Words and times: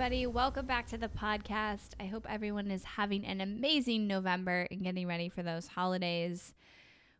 Everybody. 0.00 0.28
Welcome 0.28 0.64
back 0.64 0.86
to 0.90 0.96
the 0.96 1.08
podcast. 1.08 1.88
I 1.98 2.06
hope 2.06 2.24
everyone 2.30 2.70
is 2.70 2.84
having 2.84 3.24
an 3.24 3.40
amazing 3.40 4.06
November 4.06 4.68
and 4.70 4.84
getting 4.84 5.08
ready 5.08 5.28
for 5.28 5.42
those 5.42 5.66
holidays. 5.66 6.54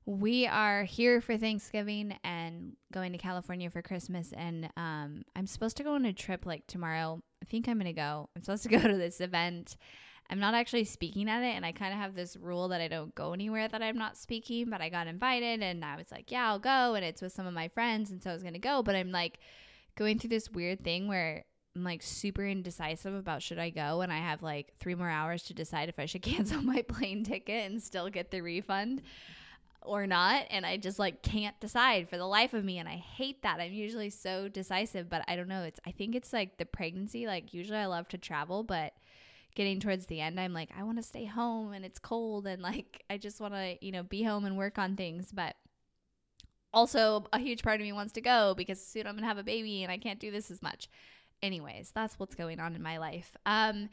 We 0.07 0.47
are 0.47 0.85
here 0.85 1.21
for 1.21 1.37
Thanksgiving 1.37 2.17
and 2.23 2.77
going 2.93 3.11
to 3.11 3.19
California 3.19 3.69
for 3.69 3.83
Christmas. 3.83 4.33
And 4.33 4.71
um, 4.77 5.25
I'm 5.35 5.49
supposed 5.49 5.77
to 5.79 5.83
go 5.83 5.97
on 5.97 6.05
a 6.05 6.13
trip 6.13 6.47
like 6.47 6.69
tomorrow. 6.69 7.21
I 7.43 7.47
think 7.47 7.69
I'm 7.69 7.81
going 7.81 7.87
to 7.87 7.93
go. 7.93 8.29
I'm 8.37 8.43
supposed 8.45 8.63
to 8.63 8.69
go 8.79 8.79
to 8.79 8.97
this 8.97 9.21
event. 9.21 9.77
I'm 10.31 10.39
not 10.39 10.55
actually 10.55 10.85
speaking 10.85 11.29
at 11.29 11.43
it. 11.43 11.57
And 11.57 11.67
I 11.67 11.73
kind 11.73 11.93
of 11.93 11.99
have 11.99 12.15
this 12.15 12.37
rule 12.37 12.69
that 12.69 12.81
I 12.81 12.87
don't 12.87 13.13
go 13.17 13.33
anywhere 13.33 13.67
that 13.67 13.83
I'm 13.83 13.99
not 13.99 14.17
speaking. 14.17 14.71
But 14.71 14.83
I 14.83 14.89
got 14.89 15.09
invited 15.09 15.65
and 15.65 15.85
I 15.85 15.97
was 15.97 16.13
like, 16.13 16.31
yeah, 16.31 16.47
I'll 16.47 16.61
go. 16.61 16.95
And 16.95 17.05
it's 17.05 17.23
with 17.23 17.33
some 17.33 17.49
of 17.49 17.55
my 17.55 17.67
friends. 17.67 18.13
And 18.13 18.23
so 18.23 18.31
I 18.31 18.35
was 18.35 18.45
going 18.45 18.55
to 18.55 18.61
go. 18.61 18.85
But 18.85 18.95
I'm 18.95 19.11
like 19.11 19.41
going 19.97 20.21
through 20.21 20.31
this 20.31 20.49
weird 20.49 20.85
thing 20.85 21.09
where 21.09 21.45
I'm 21.79 21.85
like 21.85 22.03
super 22.03 22.45
indecisive 22.45 23.15
about 23.15 23.41
should 23.41 23.61
I 23.61 23.71
go 23.71 24.01
and 24.01 24.13
I 24.13 24.19
have 24.19 24.43
like 24.43 24.73
3 24.81 24.97
more 24.97 25.09
hours 25.09 25.45
to 25.45 25.55
decide 25.55 25.89
if 25.89 26.01
I 26.01 26.07
should 26.07 26.23
cancel 26.23 26.61
my 26.61 26.83
plane 26.83 27.23
ticket 27.23 27.71
and 27.71 27.81
still 27.81 28.11
get 28.11 28.33
the 28.33 28.41
refund 28.41 29.03
or 29.83 30.09
not. 30.09 30.47
And 30.51 30.67
I 30.67 30.77
just 30.77 30.99
like 30.99 31.23
can't 31.23 31.59
decide 31.61 32.09
for 32.09 32.17
the 32.17 32.27
life 32.27 32.53
of 32.53 32.65
me. 32.65 32.79
And 32.79 32.89
I 32.89 32.97
hate 32.97 33.43
that. 33.43 33.61
I'm 33.61 33.73
usually 33.73 34.11
so 34.11 34.49
decisive, 34.49 35.09
but 35.09 35.23
I 35.29 35.37
don't 35.37 35.47
know, 35.47 35.63
it's 35.63 35.79
I 35.87 35.93
think 35.93 36.17
it's 36.17 36.33
like 36.33 36.59
the 36.59 36.67
pregnancy. 36.67 37.29
Like 37.29 37.55
usually 37.55 37.79
I 37.79 37.87
love 37.87 38.09
to 38.09 38.19
travel, 38.19 38.65
but 38.65 38.93
getting 39.55 39.81
towards 39.81 40.07
the 40.07 40.21
end 40.21 40.39
I'm 40.39 40.53
like 40.53 40.71
I 40.79 40.85
want 40.85 40.99
to 40.99 41.03
stay 41.03 41.25
home 41.25 41.73
and 41.73 41.85
it's 41.85 41.99
cold 41.99 42.47
and 42.47 42.61
like 42.61 43.05
I 43.09 43.19
just 43.19 43.41
want 43.41 43.55
to, 43.55 43.77
you 43.81 43.93
know, 43.93 44.03
be 44.03 44.25
home 44.25 44.45
and 44.47 44.59
work 44.59 44.79
on 44.79 44.97
things, 44.97 45.31
but 45.33 45.55
also 46.75 47.25
a 47.33 47.39
huge 47.39 47.63
part 47.63 47.81
of 47.81 47.87
me 47.87 47.93
wants 47.93 48.13
to 48.15 48.21
go 48.21 48.55
because 48.57 48.85
soon 48.85 49.07
I'm 49.07 49.15
going 49.15 49.23
to 49.23 49.29
have 49.29 49.39
a 49.39 49.45
baby 49.45 49.85
and 49.85 49.93
I 49.93 49.97
can't 49.97 50.19
do 50.19 50.33
this 50.33 50.51
as 50.51 50.61
much 50.61 50.89
anyways, 51.43 51.93
that's 51.95 52.19
what's 52.19 52.35
going 52.35 52.61
on 52.61 52.75
in 52.75 52.83
my 52.83 52.99
life. 52.99 53.37
Um, 53.47 53.89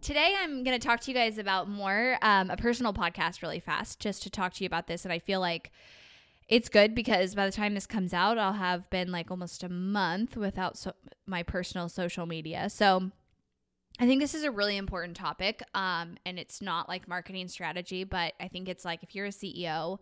today, 0.00 0.34
I'm 0.38 0.64
going 0.64 0.78
to 0.78 0.84
talk 0.84 1.00
to 1.00 1.10
you 1.10 1.14
guys 1.14 1.38
about 1.38 1.68
more 1.68 2.18
um, 2.22 2.50
a 2.50 2.56
personal 2.56 2.92
podcast 2.92 3.42
really 3.42 3.60
fast, 3.60 4.00
just 4.00 4.22
to 4.24 4.30
talk 4.30 4.52
to 4.54 4.64
you 4.64 4.66
about 4.66 4.86
this. 4.86 5.04
And 5.04 5.12
I 5.12 5.18
feel 5.18 5.40
like 5.40 5.70
it's 6.48 6.68
good 6.68 6.94
because 6.94 7.34
by 7.34 7.46
the 7.46 7.52
time 7.52 7.74
this 7.74 7.86
comes 7.86 8.12
out, 8.12 8.38
I'll 8.38 8.52
have 8.54 8.88
been 8.90 9.10
like 9.10 9.30
almost 9.30 9.62
a 9.62 9.68
month 9.68 10.36
without 10.36 10.76
so- 10.76 10.94
my 11.26 11.42
personal 11.42 11.88
social 11.88 12.26
media. 12.26 12.68
So, 12.68 13.10
I 14.02 14.06
think 14.06 14.20
this 14.20 14.34
is 14.34 14.42
a 14.42 14.50
really 14.50 14.76
important 14.76 15.16
topic. 15.16 15.62
Um, 15.74 16.16
and 16.26 16.38
it's 16.38 16.60
not 16.60 16.88
like 16.88 17.06
marketing 17.06 17.46
strategy, 17.46 18.02
but 18.02 18.32
I 18.40 18.48
think 18.48 18.68
it's 18.68 18.84
like 18.84 19.02
if 19.02 19.14
you're 19.14 19.26
a 19.26 19.30
CEO 19.30 19.98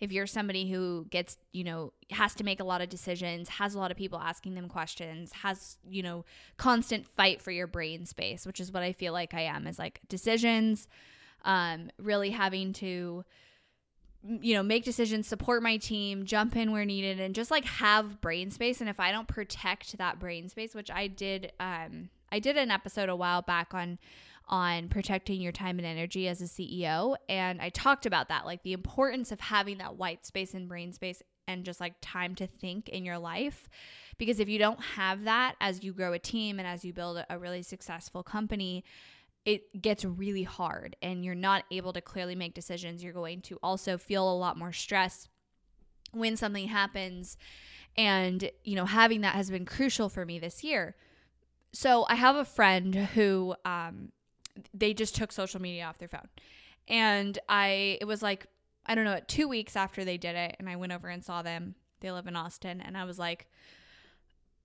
if 0.00 0.12
you're 0.12 0.26
somebody 0.26 0.70
who 0.70 1.06
gets, 1.10 1.38
you 1.52 1.64
know, 1.64 1.92
has 2.10 2.34
to 2.34 2.44
make 2.44 2.60
a 2.60 2.64
lot 2.64 2.82
of 2.82 2.88
decisions, 2.88 3.48
has 3.48 3.74
a 3.74 3.78
lot 3.78 3.90
of 3.90 3.96
people 3.96 4.18
asking 4.18 4.54
them 4.54 4.68
questions, 4.68 5.32
has, 5.32 5.78
you 5.88 6.02
know, 6.02 6.24
constant 6.56 7.06
fight 7.06 7.40
for 7.40 7.50
your 7.50 7.66
brain 7.66 8.04
space, 8.04 8.46
which 8.46 8.60
is 8.60 8.70
what 8.70 8.82
I 8.82 8.92
feel 8.92 9.12
like 9.12 9.34
I 9.34 9.42
am 9.42 9.66
is 9.66 9.78
like 9.78 10.00
decisions, 10.08 10.88
um, 11.44 11.90
really 11.98 12.30
having 12.30 12.72
to 12.74 13.24
you 14.40 14.54
know, 14.54 14.62
make 14.62 14.84
decisions, 14.84 15.28
support 15.28 15.62
my 15.62 15.76
team, 15.76 16.24
jump 16.24 16.56
in 16.56 16.72
where 16.72 16.86
needed, 16.86 17.20
and 17.20 17.34
just 17.34 17.50
like 17.50 17.66
have 17.66 18.22
brain 18.22 18.50
space. 18.50 18.80
And 18.80 18.88
if 18.88 18.98
I 18.98 19.12
don't 19.12 19.28
protect 19.28 19.98
that 19.98 20.18
brain 20.18 20.48
space, 20.48 20.74
which 20.74 20.90
I 20.90 21.08
did, 21.08 21.52
um, 21.60 22.08
I 22.34 22.40
did 22.40 22.56
an 22.56 22.72
episode 22.72 23.08
a 23.08 23.14
while 23.14 23.42
back 23.42 23.74
on 23.74 23.98
on 24.48 24.88
protecting 24.88 25.40
your 25.40 25.52
time 25.52 25.78
and 25.78 25.86
energy 25.86 26.26
as 26.28 26.42
a 26.42 26.46
CEO. 26.46 27.14
And 27.28 27.62
I 27.62 27.70
talked 27.70 28.06
about 28.06 28.28
that, 28.28 28.44
like 28.44 28.62
the 28.62 28.72
importance 28.72 29.32
of 29.32 29.40
having 29.40 29.78
that 29.78 29.96
white 29.96 30.26
space 30.26 30.52
and 30.52 30.68
brain 30.68 30.92
space 30.92 31.22
and 31.46 31.64
just 31.64 31.80
like 31.80 31.94
time 32.02 32.34
to 32.34 32.46
think 32.46 32.88
in 32.88 33.04
your 33.04 33.18
life. 33.18 33.68
Because 34.18 34.40
if 34.40 34.48
you 34.48 34.58
don't 34.58 34.82
have 34.82 35.24
that 35.24 35.54
as 35.60 35.84
you 35.84 35.92
grow 35.92 36.12
a 36.12 36.18
team 36.18 36.58
and 36.58 36.66
as 36.68 36.84
you 36.84 36.92
build 36.92 37.24
a 37.30 37.38
really 37.38 37.62
successful 37.62 38.22
company, 38.22 38.84
it 39.46 39.80
gets 39.80 40.04
really 40.04 40.42
hard 40.42 40.96
and 41.00 41.24
you're 41.24 41.34
not 41.34 41.64
able 41.70 41.92
to 41.92 42.00
clearly 42.00 42.34
make 42.34 42.52
decisions. 42.52 43.02
You're 43.02 43.12
going 43.12 43.42
to 43.42 43.58
also 43.62 43.96
feel 43.96 44.30
a 44.30 44.34
lot 44.34 44.58
more 44.58 44.72
stress 44.72 45.28
when 46.12 46.36
something 46.36 46.66
happens. 46.66 47.38
And, 47.96 48.50
you 48.64 48.74
know, 48.74 48.86
having 48.86 49.20
that 49.20 49.36
has 49.36 49.50
been 49.50 49.64
crucial 49.64 50.08
for 50.08 50.26
me 50.26 50.40
this 50.40 50.64
year. 50.64 50.96
So 51.74 52.06
I 52.08 52.14
have 52.14 52.36
a 52.36 52.44
friend 52.44 52.94
who 52.94 53.54
um, 53.64 54.12
they 54.72 54.94
just 54.94 55.16
took 55.16 55.32
social 55.32 55.60
media 55.60 55.84
off 55.84 55.98
their 55.98 56.08
phone. 56.08 56.28
And 56.86 57.38
I, 57.48 57.98
it 58.00 58.06
was 58.06 58.22
like, 58.22 58.46
I 58.86 58.94
don't 58.94 59.04
know, 59.04 59.20
two 59.26 59.48
weeks 59.48 59.74
after 59.74 60.04
they 60.04 60.16
did 60.16 60.36
it, 60.36 60.56
and 60.58 60.68
I 60.68 60.76
went 60.76 60.92
over 60.92 61.08
and 61.08 61.24
saw 61.24 61.42
them. 61.42 61.74
They 62.00 62.10
live 62.12 62.26
in 62.26 62.36
Austin, 62.36 62.80
and 62.80 62.96
I 62.96 63.04
was 63.04 63.18
like 63.18 63.48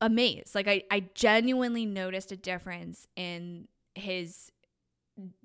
amazed. 0.02 0.53
Like, 0.53 0.68
I, 0.68 0.84
I 0.92 1.06
genuinely 1.16 1.86
noticed 1.86 2.31
a 2.31 2.38
difference 2.38 3.08
in 3.16 3.68
his 3.96 4.52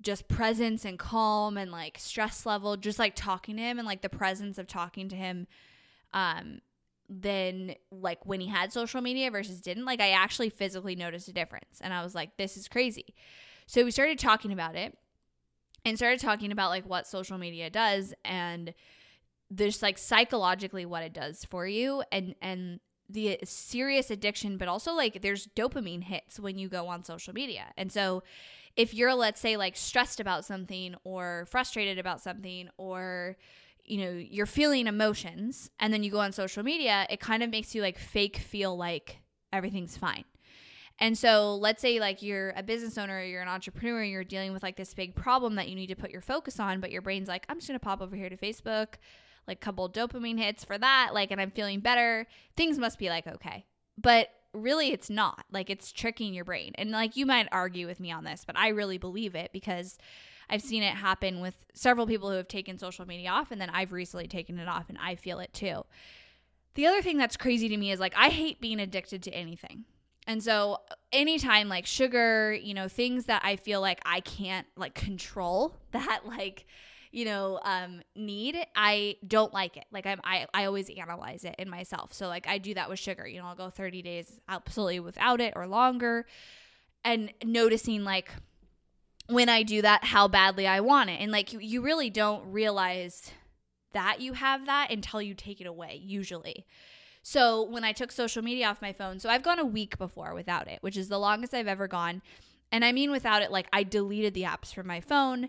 just 0.01 0.27
presence 0.27 0.85
and 0.85 0.99
calm 0.99 1.57
and 1.57 1.71
like 1.71 1.97
stress 1.97 2.45
level, 2.45 2.77
just 2.77 2.99
like 2.99 3.15
talking 3.15 3.57
to 3.57 3.61
him 3.61 3.79
and 3.79 3.87
like 3.87 4.01
the 4.01 4.09
presence 4.09 4.57
of 4.57 4.67
talking 4.67 5.09
to 5.09 5.15
him. 5.15 5.47
Um, 6.13 6.59
than 7.09 7.75
like 7.91 8.25
when 8.25 8.39
he 8.39 8.47
had 8.47 8.73
social 8.73 9.01
media 9.01 9.31
versus 9.31 9.61
didn't. 9.61 9.85
Like, 9.85 10.01
I 10.01 10.11
actually 10.11 10.49
physically 10.49 10.95
noticed 10.95 11.27
a 11.27 11.33
difference, 11.33 11.79
and 11.81 11.93
I 11.93 12.03
was 12.03 12.15
like, 12.15 12.37
this 12.37 12.57
is 12.57 12.67
crazy. 12.67 13.15
So 13.67 13.83
we 13.83 13.91
started 13.91 14.19
talking 14.19 14.51
about 14.51 14.75
it 14.75 14.97
and 15.85 15.97
started 15.97 16.19
talking 16.19 16.51
about 16.51 16.69
like 16.69 16.87
what 16.87 17.07
social 17.07 17.37
media 17.37 17.69
does 17.69 18.13
and 18.25 18.73
there's 19.51 19.81
like 19.81 19.97
psychologically 19.97 20.85
what 20.85 21.03
it 21.03 21.13
does 21.13 21.45
for 21.45 21.67
you 21.67 22.03
and 22.11 22.35
and 22.41 22.79
the 23.07 23.37
serious 23.43 24.09
addiction 24.09 24.57
but 24.57 24.67
also 24.67 24.91
like 24.93 25.21
there's 25.21 25.47
dopamine 25.55 26.03
hits 26.03 26.39
when 26.39 26.57
you 26.57 26.67
go 26.67 26.87
on 26.87 27.03
social 27.03 27.33
media. 27.33 27.65
And 27.77 27.91
so 27.91 28.23
if 28.75 28.93
you're 28.93 29.13
let's 29.13 29.39
say 29.39 29.57
like 29.57 29.77
stressed 29.77 30.19
about 30.19 30.43
something 30.43 30.95
or 31.03 31.45
frustrated 31.49 31.99
about 31.99 32.21
something 32.21 32.69
or 32.77 33.37
you 33.85 33.97
know 34.03 34.11
you're 34.11 34.45
feeling 34.45 34.87
emotions 34.87 35.69
and 35.79 35.93
then 35.93 36.03
you 36.03 36.11
go 36.11 36.19
on 36.19 36.31
social 36.31 36.63
media 36.63 37.05
it 37.09 37.19
kind 37.19 37.43
of 37.43 37.49
makes 37.49 37.75
you 37.75 37.81
like 37.81 37.97
fake 37.97 38.37
feel 38.37 38.75
like 38.75 39.19
everything's 39.53 39.97
fine 39.97 40.25
and 40.99 41.17
so 41.17 41.55
let's 41.55 41.81
say 41.81 41.99
like 41.99 42.21
you're 42.21 42.53
a 42.55 42.63
business 42.63 42.97
owner, 42.97 43.21
you're 43.23 43.41
an 43.41 43.47
entrepreneur, 43.47 44.03
you're 44.03 44.23
dealing 44.23 44.53
with 44.53 44.63
like 44.63 44.77
this 44.77 44.93
big 44.93 45.15
problem 45.15 45.55
that 45.55 45.67
you 45.67 45.75
need 45.75 45.87
to 45.87 45.95
put 45.95 46.11
your 46.11 46.21
focus 46.21 46.59
on, 46.59 46.79
but 46.79 46.91
your 46.91 47.01
brain's 47.01 47.27
like, 47.27 47.45
I'm 47.49 47.57
just 47.57 47.67
gonna 47.67 47.79
pop 47.79 48.01
over 48.01 48.15
here 48.15 48.29
to 48.29 48.37
Facebook, 48.37 48.95
like 49.47 49.59
couple 49.59 49.89
dopamine 49.89 50.39
hits 50.39 50.63
for 50.63 50.77
that, 50.77 51.11
like, 51.13 51.31
and 51.31 51.41
I'm 51.41 51.51
feeling 51.51 51.81
better. 51.81 52.27
Things 52.55 52.77
must 52.77 52.97
be 52.97 53.09
like 53.09 53.27
okay. 53.27 53.65
But 53.97 54.29
really 54.55 54.91
it's 54.91 55.09
not. 55.09 55.45
Like 55.51 55.69
it's 55.69 55.91
tricking 55.91 56.33
your 56.33 56.45
brain. 56.45 56.73
And 56.75 56.91
like 56.91 57.15
you 57.15 57.25
might 57.25 57.47
argue 57.51 57.87
with 57.87 57.99
me 57.99 58.11
on 58.11 58.23
this, 58.23 58.43
but 58.45 58.57
I 58.57 58.69
really 58.69 58.97
believe 58.97 59.35
it 59.35 59.51
because 59.53 59.97
I've 60.49 60.61
seen 60.61 60.83
it 60.83 60.95
happen 60.95 61.41
with 61.41 61.65
several 61.73 62.05
people 62.05 62.29
who 62.29 62.37
have 62.37 62.47
taken 62.47 62.77
social 62.77 63.05
media 63.05 63.29
off 63.29 63.51
and 63.51 63.59
then 63.59 63.69
I've 63.69 63.91
recently 63.91 64.27
taken 64.27 64.59
it 64.59 64.67
off 64.67 64.89
and 64.89 64.97
I 65.01 65.15
feel 65.15 65.39
it 65.39 65.53
too. 65.53 65.83
The 66.75 66.85
other 66.87 67.01
thing 67.01 67.17
that's 67.17 67.37
crazy 67.37 67.69
to 67.69 67.77
me 67.77 67.91
is 67.91 67.99
like 67.99 68.13
I 68.15 68.29
hate 68.29 68.61
being 68.61 68.79
addicted 68.79 69.23
to 69.23 69.31
anything. 69.31 69.85
And 70.27 70.43
so 70.43 70.79
anytime 71.11 71.69
like 71.69 71.85
sugar, 71.85 72.53
you 72.53 72.73
know, 72.73 72.87
things 72.87 73.25
that 73.25 73.41
I 73.45 73.55
feel 73.55 73.81
like 73.81 74.01
I 74.05 74.19
can't 74.19 74.67
like 74.75 74.93
control 74.93 75.75
that 75.91 76.21
like 76.25 76.65
you 77.15 77.23
know, 77.23 77.61
um, 77.63 78.01
need, 78.13 78.57
I 78.75 79.15
don't 79.25 79.53
like 79.53 79.77
it. 79.77 79.85
Like 79.89 80.05
I'm, 80.05 80.19
I, 80.25 80.47
I 80.53 80.65
always 80.65 80.89
analyze 80.89 81.45
it 81.45 81.55
in 81.57 81.69
myself. 81.69 82.11
So 82.13 82.27
like 82.27 82.45
I 82.45 82.57
do 82.57 82.73
that 82.73 82.89
with 82.89 82.99
sugar. 82.99 83.25
You 83.25 83.39
know, 83.39 83.47
I'll 83.47 83.55
go 83.55 83.69
30 83.69 84.01
days 84.01 84.37
absolutely 84.49 84.99
without 84.99 85.39
it 85.39 85.53
or 85.55 85.65
longer, 85.65 86.25
and 87.05 87.31
noticing 87.41 88.03
like 88.03 88.31
when 89.27 89.47
I 89.47 89.63
do 89.63 89.81
that 89.81 90.03
how 90.03 90.27
badly 90.27 90.67
I 90.67 90.81
want 90.81 91.09
it, 91.09 91.21
and 91.21 91.31
like 91.31 91.53
you, 91.53 91.59
you 91.59 91.81
really 91.81 92.09
don't 92.09 92.51
realize 92.51 93.31
that 93.93 94.19
you 94.19 94.33
have 94.33 94.65
that 94.65 94.91
until 94.91 95.21
you 95.21 95.33
take 95.33 95.61
it 95.61 95.67
away. 95.67 96.01
Usually. 96.03 96.65
So 97.23 97.63
when 97.63 97.85
I 97.85 97.93
took 97.93 98.11
social 98.11 98.43
media 98.43 98.67
off 98.67 98.81
my 98.81 98.91
phone, 98.91 99.19
so 99.19 99.29
I've 99.29 99.41
gone 99.41 99.57
a 99.57 99.65
week 99.65 99.97
before 99.97 100.33
without 100.33 100.67
it, 100.67 100.79
which 100.81 100.97
is 100.97 101.07
the 101.07 101.17
longest 101.17 101.53
I've 101.53 101.65
ever 101.65 101.87
gone. 101.87 102.21
And 102.73 102.83
I 102.83 102.91
mean 102.91 103.09
without 103.09 103.41
it, 103.41 103.51
like 103.51 103.67
I 103.71 103.83
deleted 103.83 104.33
the 104.33 104.43
apps 104.43 104.73
from 104.73 104.85
my 104.85 104.99
phone. 104.99 105.47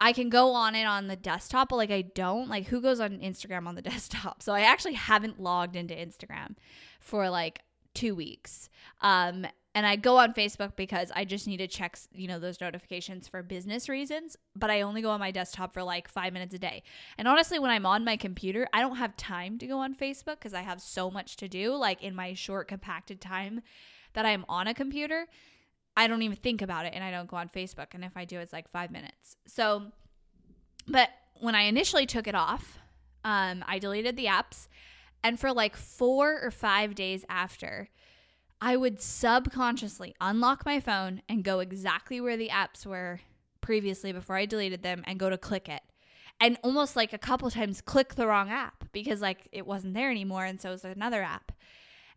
I 0.00 0.12
can 0.12 0.30
go 0.30 0.54
on 0.54 0.74
it 0.74 0.84
on 0.84 1.08
the 1.08 1.16
desktop, 1.16 1.68
but 1.68 1.76
like 1.76 1.90
I 1.90 2.02
don't. 2.02 2.48
Like 2.48 2.66
who 2.66 2.80
goes 2.80 3.00
on 3.00 3.18
Instagram 3.18 3.66
on 3.66 3.74
the 3.74 3.82
desktop? 3.92 4.42
So 4.42 4.52
I 4.52 4.62
actually 4.62 4.94
haven't 4.94 5.40
logged 5.40 5.76
into 5.76 5.94
Instagram 5.94 6.56
for 7.00 7.28
like 7.28 7.60
two 7.94 8.14
weeks. 8.14 8.68
Um, 9.00 9.46
and 9.74 9.86
I 9.86 9.94
go 9.96 10.18
on 10.18 10.34
Facebook 10.34 10.74
because 10.74 11.12
I 11.14 11.24
just 11.24 11.46
need 11.46 11.58
to 11.58 11.68
check, 11.68 11.96
you 12.12 12.26
know, 12.26 12.40
those 12.40 12.60
notifications 12.60 13.28
for 13.28 13.40
business 13.42 13.88
reasons, 13.88 14.36
but 14.56 14.68
I 14.68 14.80
only 14.80 15.00
go 15.00 15.10
on 15.10 15.20
my 15.20 15.30
desktop 15.30 15.72
for 15.72 15.82
like 15.84 16.08
5 16.08 16.32
minutes 16.32 16.54
a 16.54 16.58
day. 16.58 16.82
And 17.16 17.28
honestly, 17.28 17.60
when 17.60 17.70
I'm 17.70 17.86
on 17.86 18.04
my 18.04 18.16
computer, 18.16 18.66
I 18.72 18.80
don't 18.80 18.96
have 18.96 19.16
time 19.16 19.58
to 19.58 19.66
go 19.68 19.78
on 19.78 19.94
Facebook 19.94 20.40
cuz 20.40 20.54
I 20.54 20.62
have 20.62 20.80
so 20.80 21.08
much 21.08 21.36
to 21.36 21.48
do 21.48 21.74
like 21.76 22.02
in 22.02 22.16
my 22.16 22.34
short 22.34 22.66
compacted 22.66 23.20
time 23.20 23.62
that 24.14 24.26
I'm 24.26 24.44
on 24.48 24.66
a 24.66 24.74
computer. 24.74 25.28
I 26.00 26.06
don't 26.06 26.22
even 26.22 26.36
think 26.36 26.62
about 26.62 26.86
it 26.86 26.94
and 26.94 27.04
I 27.04 27.10
don't 27.10 27.28
go 27.28 27.36
on 27.36 27.50
Facebook 27.50 27.88
and 27.92 28.02
if 28.02 28.16
I 28.16 28.24
do 28.24 28.38
it's 28.38 28.54
like 28.54 28.70
5 28.70 28.90
minutes. 28.90 29.36
So 29.46 29.92
but 30.88 31.10
when 31.40 31.54
I 31.54 31.62
initially 31.62 32.06
took 32.06 32.26
it 32.26 32.34
off, 32.34 32.78
um 33.22 33.62
I 33.68 33.78
deleted 33.78 34.16
the 34.16 34.24
apps 34.24 34.68
and 35.22 35.38
for 35.38 35.52
like 35.52 35.76
4 35.76 36.40
or 36.42 36.50
5 36.50 36.94
days 36.94 37.26
after 37.28 37.90
I 38.62 38.78
would 38.78 39.02
subconsciously 39.02 40.14
unlock 40.22 40.64
my 40.64 40.80
phone 40.80 41.20
and 41.28 41.44
go 41.44 41.60
exactly 41.60 42.18
where 42.18 42.38
the 42.38 42.48
apps 42.48 42.86
were 42.86 43.20
previously 43.60 44.12
before 44.12 44.36
I 44.36 44.46
deleted 44.46 44.82
them 44.82 45.02
and 45.06 45.18
go 45.18 45.28
to 45.28 45.36
click 45.36 45.68
it. 45.68 45.82
And 46.40 46.56
almost 46.62 46.96
like 46.96 47.12
a 47.12 47.18
couple 47.18 47.50
times 47.50 47.82
click 47.82 48.14
the 48.14 48.26
wrong 48.26 48.48
app 48.48 48.84
because 48.92 49.20
like 49.20 49.48
it 49.52 49.66
wasn't 49.66 49.92
there 49.92 50.10
anymore 50.10 50.46
and 50.46 50.58
so 50.58 50.70
it 50.70 50.72
was 50.72 50.84
another 50.84 51.22
app. 51.22 51.52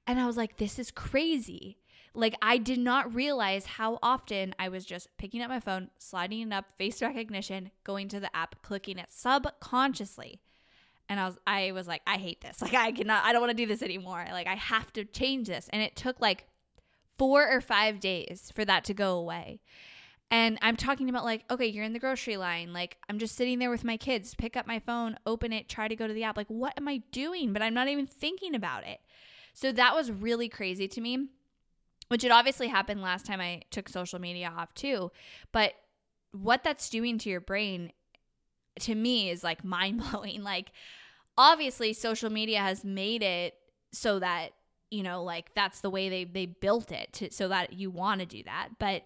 And 0.07 0.21
I 0.21 0.25
was 0.25 0.38
like 0.38 0.56
this 0.56 0.80
is 0.80 0.89
crazy. 0.89 1.80
Like 2.15 2.36
I 2.42 2.57
did 2.57 2.80
not 2.80 3.13
realize 3.13 3.65
how 3.65 3.98
often 4.04 4.54
I 4.60 4.69
was 4.69 4.86
just 4.86 5.07
picking 5.18 5.42
up 5.42 5.50
my 5.50 5.60
phone, 5.60 5.89
sliding 5.98 6.42
it 6.42 6.54
up, 6.54 6.71
face 6.77 7.01
recognition, 7.01 7.71
going 7.83 8.07
to 8.10 8.19
the 8.19 8.36
app, 8.36 8.62
clicking 8.62 9.00
it 9.00 9.12
subconsciously 9.12 10.39
and 11.10 11.19
I 11.19 11.25
was 11.25 11.38
I 11.45 11.71
was 11.71 11.88
like 11.88 12.01
I 12.07 12.18
hate 12.18 12.42
this. 12.42 12.57
Like 12.62 12.74
I 12.74 12.92
cannot 12.92 13.25
I 13.25 13.31
don't 13.31 13.42
want 13.42 13.51
to 13.51 13.57
do 13.57 13.68
this 13.68 13.81
anymore. 13.81 14.25
Like 14.31 14.48
I 14.48 14.56
have 14.56 14.92
to 14.94 15.06
change 15.06 15.48
this. 15.48 15.69
And 15.71 15.81
it 15.81 15.95
took 15.95 16.19
like 16.19 16.48
4 17.18 17.50
or 17.50 17.62
5 17.62 18.00
days 18.00 18.51
for 18.56 18.66
that 18.66 18.83
to 18.86 18.94
go 18.94 19.18
away. 19.18 19.62
And 20.31 20.57
I'm 20.62 20.75
talking 20.75 21.09
about 21.09 21.25
like 21.25 21.44
okay, 21.51 21.68
you're 21.68 21.83
in 21.83 21.94
the 21.94 22.00
grocery 22.00 22.38
line. 22.38 22.74
Like 22.74 22.98
I'm 23.09 23.19
just 23.19 23.36
sitting 23.36 23.59
there 23.59 23.69
with 23.69 23.83
my 23.83 23.98
kids, 23.98 24.36
pick 24.36 24.57
up 24.57 24.68
my 24.68 24.80
phone, 24.80 25.18
open 25.25 25.54
it, 25.54 25.69
try 25.69 25.88
to 25.88 25.95
go 25.95 26.07
to 26.07 26.13
the 26.13 26.24
app. 26.24 26.38
Like 26.38 26.50
what 26.50 26.74
am 26.77 26.88
I 26.88 27.04
doing? 27.12 27.54
But 27.54 27.62
I'm 27.62 27.74
not 27.74 27.88
even 27.88 28.07
thinking 28.07 28.56
about 28.56 28.86
it. 28.86 29.00
So 29.54 29.71
that 29.71 29.94
was 29.94 30.12
really 30.12 30.50
crazy 30.50 30.88
to 30.88 31.01
me. 31.01 31.27
Which 32.13 32.24
it 32.24 32.30
obviously 32.30 32.68
happened 32.68 33.01
last 33.01 33.25
time 33.25 33.42
I 33.42 33.63
took 33.71 33.89
social 33.89 34.19
media 34.19 34.54
off 34.56 34.71
too. 34.75 35.12
But 35.51 35.74
what 36.31 36.63
that's 36.63 36.88
doing 36.88 37.18
to 37.18 37.30
your 37.31 37.42
brain 37.42 37.92
to 38.81 38.94
me 38.94 39.31
is 39.31 39.44
like 39.44 39.63
mind 39.65 40.00
blowing. 40.12 40.44
Like 40.44 40.71
obviously 41.39 41.92
social 41.92 42.30
media 42.30 42.60
has 42.60 42.86
made 42.86 43.24
it 43.24 43.56
so 43.92 44.19
that 44.19 44.50
you 44.92 45.01
know 45.01 45.24
like 45.24 45.56
that's 45.56 45.81
the 45.81 45.89
way 45.89 46.07
they 46.07 46.24
they 46.24 46.45
built 46.45 46.92
it 46.92 47.13
to, 47.13 47.31
so 47.31 47.48
that 47.48 47.74
you 47.74 47.89
want 47.89 48.19
to 48.19 48.27
do 48.27 48.44
that. 48.44 48.69
But 48.77 49.06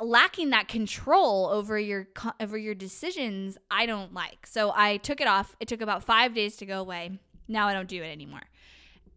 lacking 0.00 0.50
that 0.50 0.66
control 0.66 1.46
over 1.46 1.78
your 1.78 2.08
over 2.40 2.58
your 2.58 2.74
decisions 2.74 3.56
i 3.70 3.86
don't 3.86 4.12
like. 4.12 4.48
So 4.48 4.72
i 4.74 4.96
took 4.96 5.20
it 5.20 5.28
off. 5.28 5.54
It 5.60 5.68
took 5.68 5.80
about 5.80 6.02
5 6.02 6.34
days 6.34 6.56
to 6.56 6.66
go 6.66 6.80
away. 6.80 7.20
Now 7.46 7.68
i 7.68 7.72
don't 7.72 7.86
do 7.86 8.02
it 8.02 8.08
anymore 8.08 8.42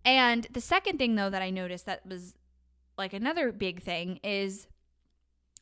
and 0.05 0.47
the 0.51 0.61
second 0.61 0.97
thing 0.97 1.15
though 1.15 1.29
that 1.29 1.41
i 1.41 1.49
noticed 1.49 1.85
that 1.85 2.05
was 2.05 2.33
like 2.97 3.13
another 3.13 3.51
big 3.51 3.81
thing 3.81 4.19
is 4.23 4.67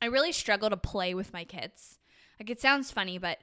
i 0.02 0.06
really 0.06 0.32
struggle 0.32 0.70
to 0.70 0.78
play 0.78 1.14
with 1.14 1.34
my 1.34 1.44
kids 1.44 2.00
like 2.40 2.50
it 2.50 2.62
sounds 2.62 2.92
funny 2.92 3.18
but 3.18 3.40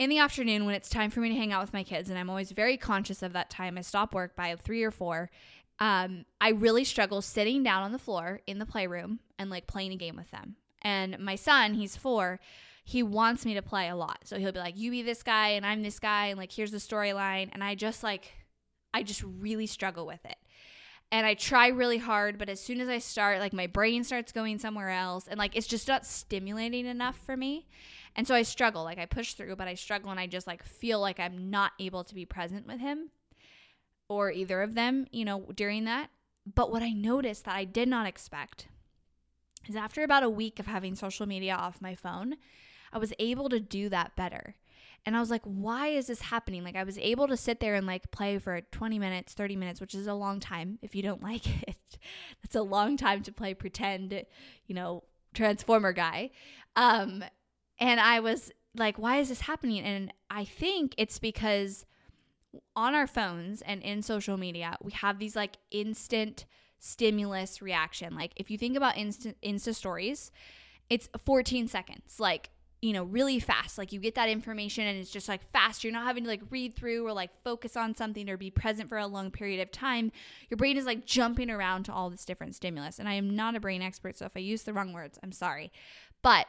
in 0.00 0.08
the 0.08 0.18
afternoon 0.18 0.64
when 0.64 0.74
it's 0.74 0.88
time 0.88 1.10
for 1.10 1.20
me 1.20 1.28
to 1.28 1.34
hang 1.34 1.52
out 1.52 1.60
with 1.60 1.74
my 1.74 1.84
kids, 1.84 2.08
and 2.08 2.18
I'm 2.18 2.30
always 2.30 2.52
very 2.52 2.78
conscious 2.78 3.22
of 3.22 3.34
that 3.34 3.50
time, 3.50 3.76
I 3.76 3.82
stop 3.82 4.14
work 4.14 4.34
by 4.34 4.56
three 4.56 4.82
or 4.82 4.90
four. 4.90 5.30
Um, 5.78 6.24
I 6.40 6.50
really 6.52 6.84
struggle 6.84 7.20
sitting 7.20 7.62
down 7.62 7.82
on 7.82 7.92
the 7.92 7.98
floor 7.98 8.40
in 8.46 8.58
the 8.58 8.64
playroom 8.64 9.20
and 9.38 9.50
like 9.50 9.66
playing 9.66 9.92
a 9.92 9.96
game 9.96 10.16
with 10.16 10.30
them. 10.30 10.56
And 10.80 11.18
my 11.18 11.36
son, 11.36 11.74
he's 11.74 11.96
four, 11.96 12.40
he 12.82 13.02
wants 13.02 13.44
me 13.44 13.52
to 13.52 13.60
play 13.60 13.90
a 13.90 13.94
lot. 13.94 14.20
So 14.24 14.38
he'll 14.38 14.52
be 14.52 14.58
like, 14.58 14.78
You 14.78 14.90
be 14.90 15.02
this 15.02 15.22
guy, 15.22 15.48
and 15.48 15.66
I'm 15.66 15.82
this 15.82 15.98
guy, 15.98 16.28
and 16.28 16.38
like, 16.38 16.50
here's 16.50 16.70
the 16.70 16.78
storyline. 16.78 17.50
And 17.52 17.62
I 17.62 17.74
just 17.74 18.02
like, 18.02 18.32
I 18.92 19.02
just 19.02 19.22
really 19.22 19.66
struggle 19.66 20.06
with 20.06 20.24
it. 20.24 20.36
And 21.12 21.26
I 21.26 21.34
try 21.34 21.68
really 21.68 21.98
hard, 21.98 22.38
but 22.38 22.48
as 22.48 22.60
soon 22.60 22.80
as 22.80 22.88
I 22.88 22.98
start, 22.98 23.40
like, 23.40 23.52
my 23.52 23.66
brain 23.66 24.04
starts 24.04 24.30
going 24.30 24.60
somewhere 24.60 24.90
else, 24.90 25.26
and 25.26 25.38
like, 25.38 25.56
it's 25.56 25.66
just 25.66 25.88
not 25.88 26.06
stimulating 26.06 26.86
enough 26.86 27.18
for 27.18 27.36
me. 27.36 27.66
And 28.16 28.26
so 28.26 28.34
I 28.34 28.42
struggle, 28.42 28.84
like 28.84 28.98
I 28.98 29.06
push 29.06 29.34
through, 29.34 29.56
but 29.56 29.68
I 29.68 29.74
struggle 29.74 30.10
and 30.10 30.20
I 30.20 30.26
just 30.26 30.46
like 30.46 30.64
feel 30.64 31.00
like 31.00 31.20
I'm 31.20 31.50
not 31.50 31.72
able 31.78 32.04
to 32.04 32.14
be 32.14 32.24
present 32.24 32.66
with 32.66 32.80
him 32.80 33.10
or 34.08 34.30
either 34.32 34.62
of 34.62 34.74
them, 34.74 35.06
you 35.12 35.24
know, 35.24 35.46
during 35.54 35.84
that. 35.84 36.10
But 36.52 36.72
what 36.72 36.82
I 36.82 36.90
noticed 36.90 37.44
that 37.44 37.54
I 37.54 37.64
did 37.64 37.88
not 37.88 38.06
expect 38.06 38.66
is 39.68 39.76
after 39.76 40.02
about 40.02 40.24
a 40.24 40.30
week 40.30 40.58
of 40.58 40.66
having 40.66 40.94
social 40.94 41.26
media 41.26 41.54
off 41.54 41.80
my 41.80 41.94
phone, 41.94 42.36
I 42.92 42.98
was 42.98 43.12
able 43.18 43.48
to 43.48 43.60
do 43.60 43.88
that 43.90 44.16
better. 44.16 44.56
And 45.06 45.16
I 45.16 45.20
was 45.20 45.30
like, 45.30 45.42
why 45.44 45.88
is 45.88 46.08
this 46.08 46.20
happening? 46.20 46.62
Like, 46.62 46.76
I 46.76 46.84
was 46.84 46.98
able 46.98 47.26
to 47.28 47.36
sit 47.36 47.60
there 47.60 47.74
and 47.74 47.86
like 47.86 48.10
play 48.10 48.38
for 48.38 48.60
20 48.60 48.98
minutes, 48.98 49.32
30 49.32 49.56
minutes, 49.56 49.80
which 49.80 49.94
is 49.94 50.06
a 50.06 50.14
long 50.14 50.40
time 50.40 50.78
if 50.82 50.94
you 50.94 51.02
don't 51.02 51.22
like 51.30 51.46
it. 51.68 51.98
That's 52.42 52.54
a 52.54 52.62
long 52.62 52.96
time 52.96 53.22
to 53.22 53.32
play 53.32 53.54
pretend, 53.54 54.12
you 54.66 54.74
know, 54.74 55.04
transformer 55.34 55.92
guy. 55.92 56.30
Um, 56.76 57.24
and 57.78 57.98
I 57.98 58.20
was 58.20 58.52
like, 58.76 58.98
why 58.98 59.16
is 59.18 59.30
this 59.30 59.40
happening? 59.40 59.82
And 59.84 60.12
I 60.30 60.44
think 60.44 60.94
it's 60.98 61.18
because 61.18 61.86
on 62.76 62.94
our 62.94 63.06
phones 63.06 63.62
and 63.62 63.82
in 63.82 64.02
social 64.02 64.36
media, 64.36 64.76
we 64.82 64.92
have 64.92 65.18
these 65.18 65.36
like 65.36 65.56
instant 65.70 66.46
stimulus 66.78 67.62
reaction. 67.62 68.14
Like 68.14 68.32
if 68.36 68.50
you 68.50 68.58
think 68.58 68.76
about 68.76 68.96
instant 68.96 69.36
Insta 69.42 69.74
stories, 69.74 70.30
it's 70.88 71.08
14 71.24 71.68
seconds. 71.68 72.18
Like 72.18 72.50
you 72.82 72.94
know, 72.94 73.04
really 73.04 73.38
fast. 73.38 73.76
Like 73.76 73.92
you 73.92 74.00
get 74.00 74.14
that 74.14 74.28
information 74.28 74.86
and 74.86 74.98
it's 74.98 75.10
just 75.10 75.28
like 75.28 75.42
fast. 75.52 75.84
You're 75.84 75.92
not 75.92 76.06
having 76.06 76.24
to 76.24 76.30
like 76.30 76.40
read 76.50 76.76
through 76.76 77.06
or 77.06 77.12
like 77.12 77.30
focus 77.44 77.76
on 77.76 77.94
something 77.94 78.28
or 78.28 78.36
be 78.36 78.50
present 78.50 78.88
for 78.88 78.96
a 78.96 79.06
long 79.06 79.30
period 79.30 79.60
of 79.60 79.70
time. 79.70 80.10
Your 80.48 80.56
brain 80.56 80.78
is 80.78 80.86
like 80.86 81.04
jumping 81.04 81.50
around 81.50 81.84
to 81.84 81.92
all 81.92 82.08
this 82.08 82.24
different 82.24 82.54
stimulus. 82.54 82.98
And 82.98 83.08
I 83.08 83.14
am 83.14 83.36
not 83.36 83.54
a 83.54 83.60
brain 83.60 83.82
expert, 83.82 84.16
so 84.16 84.24
if 84.24 84.32
I 84.34 84.40
use 84.40 84.62
the 84.62 84.72
wrong 84.72 84.92
words, 84.92 85.18
I'm 85.22 85.32
sorry. 85.32 85.72
But 86.22 86.46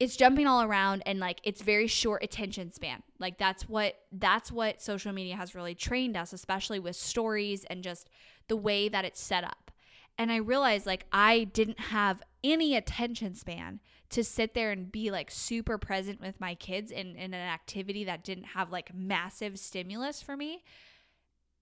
it's 0.00 0.16
jumping 0.16 0.46
all 0.46 0.62
around 0.62 1.02
and 1.06 1.20
like 1.20 1.38
it's 1.44 1.62
very 1.62 1.86
short 1.86 2.24
attention 2.24 2.72
span. 2.72 3.02
Like 3.18 3.38
that's 3.38 3.68
what 3.68 3.94
that's 4.10 4.50
what 4.50 4.80
social 4.80 5.12
media 5.12 5.36
has 5.36 5.54
really 5.54 5.74
trained 5.74 6.16
us, 6.16 6.32
especially 6.32 6.80
with 6.80 6.96
stories 6.96 7.64
and 7.64 7.84
just 7.84 8.08
the 8.48 8.56
way 8.56 8.88
that 8.88 9.04
it's 9.04 9.20
set 9.20 9.44
up. 9.44 9.70
And 10.16 10.32
I 10.32 10.36
realized 10.36 10.86
like 10.86 11.04
I 11.12 11.44
didn't 11.44 11.78
have 11.78 12.22
any 12.42 12.74
attention 12.74 13.34
span 13.34 13.80
to 14.12 14.22
sit 14.22 14.54
there 14.54 14.70
and 14.70 14.92
be 14.92 15.10
like 15.10 15.30
super 15.30 15.78
present 15.78 16.20
with 16.20 16.40
my 16.40 16.54
kids 16.54 16.90
in, 16.90 17.16
in 17.16 17.34
an 17.34 17.48
activity 17.48 18.04
that 18.04 18.22
didn't 18.24 18.44
have 18.44 18.70
like 18.70 18.94
massive 18.94 19.58
stimulus 19.58 20.22
for 20.22 20.36
me 20.36 20.62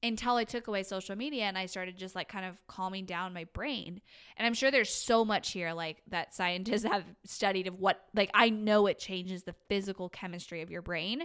until 0.03 0.37
I 0.37 0.45
took 0.45 0.67
away 0.67 0.83
social 0.83 1.15
media 1.15 1.45
and 1.45 1.59
I 1.59 1.67
started 1.67 1.97
just 1.97 2.15
like 2.15 2.29
kind 2.29 2.47
of 2.47 2.57
calming 2.67 3.05
down 3.05 3.35
my 3.35 3.45
brain. 3.53 4.01
And 4.37 4.47
I'm 4.47 4.55
sure 4.55 4.71
there's 4.71 4.93
so 4.93 5.25
much 5.25 5.53
here 5.53 5.73
like 5.73 6.03
that 6.09 6.35
scientists 6.35 6.85
have 6.91 7.05
studied 7.25 7.67
of 7.67 7.79
what 7.79 8.01
like 8.15 8.31
I 8.35 8.51
know 8.51 8.87
it 8.87 8.99
changes 8.99 9.45
the 9.45 9.55
physical 9.69 10.09
chemistry 10.09 10.63
of 10.63 10.71
your 10.71 10.83
brain 10.83 11.25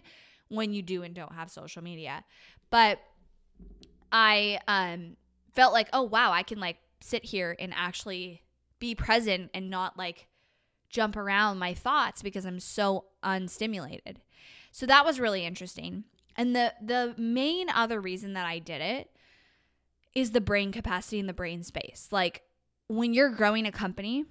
when 0.50 0.74
you 0.74 0.82
do 0.82 1.04
and 1.04 1.16
don't 1.16 1.34
have 1.34 1.50
social 1.50 1.82
media. 1.82 2.24
But 2.70 3.00
I 4.12 4.60
um 4.68 5.16
felt 5.54 5.74
like, 5.74 5.88
"Oh 5.94 6.04
wow, 6.04 6.32
I 6.32 6.44
can 6.44 6.60
like 6.60 6.78
sit 7.02 7.26
here 7.26 7.56
and 7.58 7.74
actually 7.76 8.44
be 8.80 8.94
present 8.94 9.50
and 9.54 9.70
not 9.70 9.98
like 9.98 10.28
jump 10.96 11.16
around 11.16 11.60
my 11.60 11.74
thoughts 11.74 12.22
because 12.22 12.46
I'm 12.46 12.60
so 12.60 13.06
unstimulated." 13.24 14.22
So 14.72 14.86
that 14.86 15.06
was 15.06 15.20
really 15.20 15.46
interesting. 15.46 16.06
And 16.36 16.56
the 16.56 16.74
the 16.82 17.14
main 17.18 17.70
other 17.70 18.02
reason 18.02 18.34
that 18.34 18.46
I 18.46 18.60
did 18.60 18.82
it 18.82 19.10
is 20.14 20.32
the 20.32 20.42
brain 20.42 20.72
capacity 20.72 21.20
and 21.20 21.30
the 21.30 21.34
brain 21.34 21.64
space. 21.64 22.08
Like 22.12 22.44
when 22.88 23.14
you're 23.14 23.30
growing 23.30 23.66
a 23.66 23.72
company, 23.72 24.26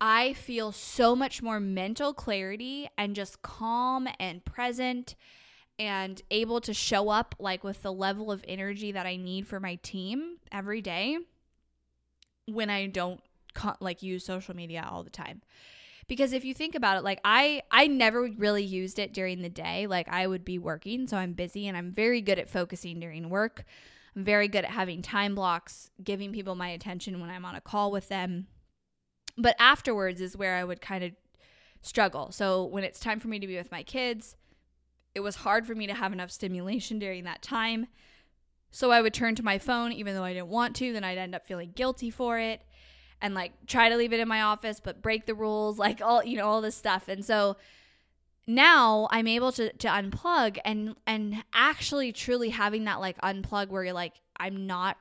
I 0.00 0.32
feel 0.32 0.72
so 0.72 1.14
much 1.14 1.42
more 1.42 1.60
mental 1.60 2.12
clarity 2.12 2.88
and 2.98 3.14
just 3.14 3.42
calm 3.42 4.08
and 4.18 4.44
present 4.44 5.14
and 5.78 6.20
able 6.30 6.60
to 6.60 6.74
show 6.74 7.08
up 7.08 7.34
like 7.38 7.64
with 7.64 7.82
the 7.82 7.92
level 7.92 8.30
of 8.30 8.44
energy 8.46 8.92
that 8.92 9.06
I 9.06 9.16
need 9.16 9.46
for 9.46 9.60
my 9.60 9.76
team 9.76 10.38
every 10.52 10.80
day 10.80 11.18
when 12.46 12.70
I 12.70 12.86
don't 12.86 13.20
like 13.80 14.02
use 14.02 14.24
social 14.24 14.54
media 14.54 14.86
all 14.90 15.02
the 15.02 15.10
time. 15.10 15.42
Because 16.06 16.32
if 16.32 16.44
you 16.44 16.52
think 16.52 16.74
about 16.74 16.98
it, 16.98 17.04
like 17.04 17.20
I 17.24 17.62
I 17.70 17.86
never 17.86 18.30
really 18.36 18.64
used 18.64 18.98
it 18.98 19.14
during 19.14 19.40
the 19.40 19.48
day. 19.48 19.86
Like 19.86 20.08
I 20.08 20.26
would 20.26 20.44
be 20.44 20.58
working, 20.58 21.06
so 21.06 21.16
I'm 21.16 21.32
busy 21.32 21.66
and 21.66 21.76
I'm 21.76 21.90
very 21.90 22.20
good 22.20 22.38
at 22.38 22.50
focusing 22.50 23.00
during 23.00 23.30
work. 23.30 23.64
I'm 24.14 24.24
very 24.24 24.48
good 24.48 24.64
at 24.64 24.70
having 24.70 25.02
time 25.02 25.34
blocks, 25.34 25.90
giving 26.02 26.32
people 26.32 26.54
my 26.54 26.68
attention 26.68 27.20
when 27.20 27.30
I'm 27.30 27.44
on 27.44 27.54
a 27.54 27.60
call 27.60 27.90
with 27.90 28.08
them. 28.08 28.46
But 29.36 29.56
afterwards 29.58 30.20
is 30.20 30.36
where 30.36 30.56
I 30.56 30.64
would 30.64 30.80
kind 30.80 31.02
of 31.02 31.12
struggle. 31.82 32.30
So 32.30 32.64
when 32.64 32.84
it's 32.84 33.00
time 33.00 33.18
for 33.18 33.28
me 33.28 33.38
to 33.38 33.46
be 33.46 33.56
with 33.56 33.72
my 33.72 33.82
kids, 33.82 34.36
it 35.14 35.20
was 35.20 35.36
hard 35.36 35.66
for 35.66 35.74
me 35.74 35.86
to 35.86 35.94
have 35.94 36.12
enough 36.12 36.30
stimulation 36.30 36.98
during 36.98 37.24
that 37.24 37.42
time. 37.42 37.86
So 38.70 38.90
I 38.90 39.00
would 39.00 39.14
turn 39.14 39.34
to 39.36 39.42
my 39.44 39.58
phone 39.58 39.92
even 39.92 40.14
though 40.14 40.24
I 40.24 40.32
didn't 40.32 40.48
want 40.48 40.76
to, 40.76 40.92
then 40.92 41.04
I'd 41.04 41.18
end 41.18 41.34
up 41.34 41.46
feeling 41.46 41.72
guilty 41.74 42.10
for 42.10 42.38
it 42.38 42.60
and 43.20 43.34
like 43.34 43.52
try 43.66 43.88
to 43.88 43.96
leave 43.96 44.12
it 44.12 44.20
in 44.20 44.28
my 44.28 44.42
office 44.42 44.80
but 44.80 45.02
break 45.02 45.26
the 45.26 45.34
rules, 45.34 45.78
like 45.86 46.00
all 46.00 46.24
you 46.24 46.36
know 46.36 46.46
all 46.46 46.60
this 46.60 46.76
stuff. 46.76 47.08
And 47.08 47.24
so 47.24 47.56
now 48.46 49.08
I'm 49.10 49.26
able 49.26 49.52
to 49.52 49.72
to 49.72 49.88
unplug 49.88 50.58
and 50.64 50.96
and 51.06 51.44
actually 51.52 52.12
truly 52.12 52.50
having 52.50 52.84
that 52.84 53.00
like 53.00 53.20
unplug 53.20 53.68
where 53.68 53.84
you're 53.84 53.94
like 53.94 54.14
I'm 54.36 54.66
not 54.66 54.98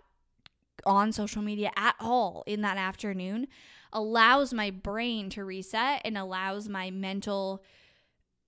on 0.86 1.12
social 1.12 1.42
media 1.42 1.72
at 1.76 1.96
all 2.00 2.44
in 2.46 2.62
that 2.62 2.78
afternoon 2.78 3.48
allows 3.92 4.54
my 4.54 4.72
brain 4.72 5.30
to 5.30 5.46
reset 5.46 6.02
and 6.04 6.18
allows 6.18 6.68
my 6.68 6.90
mental 6.90 7.64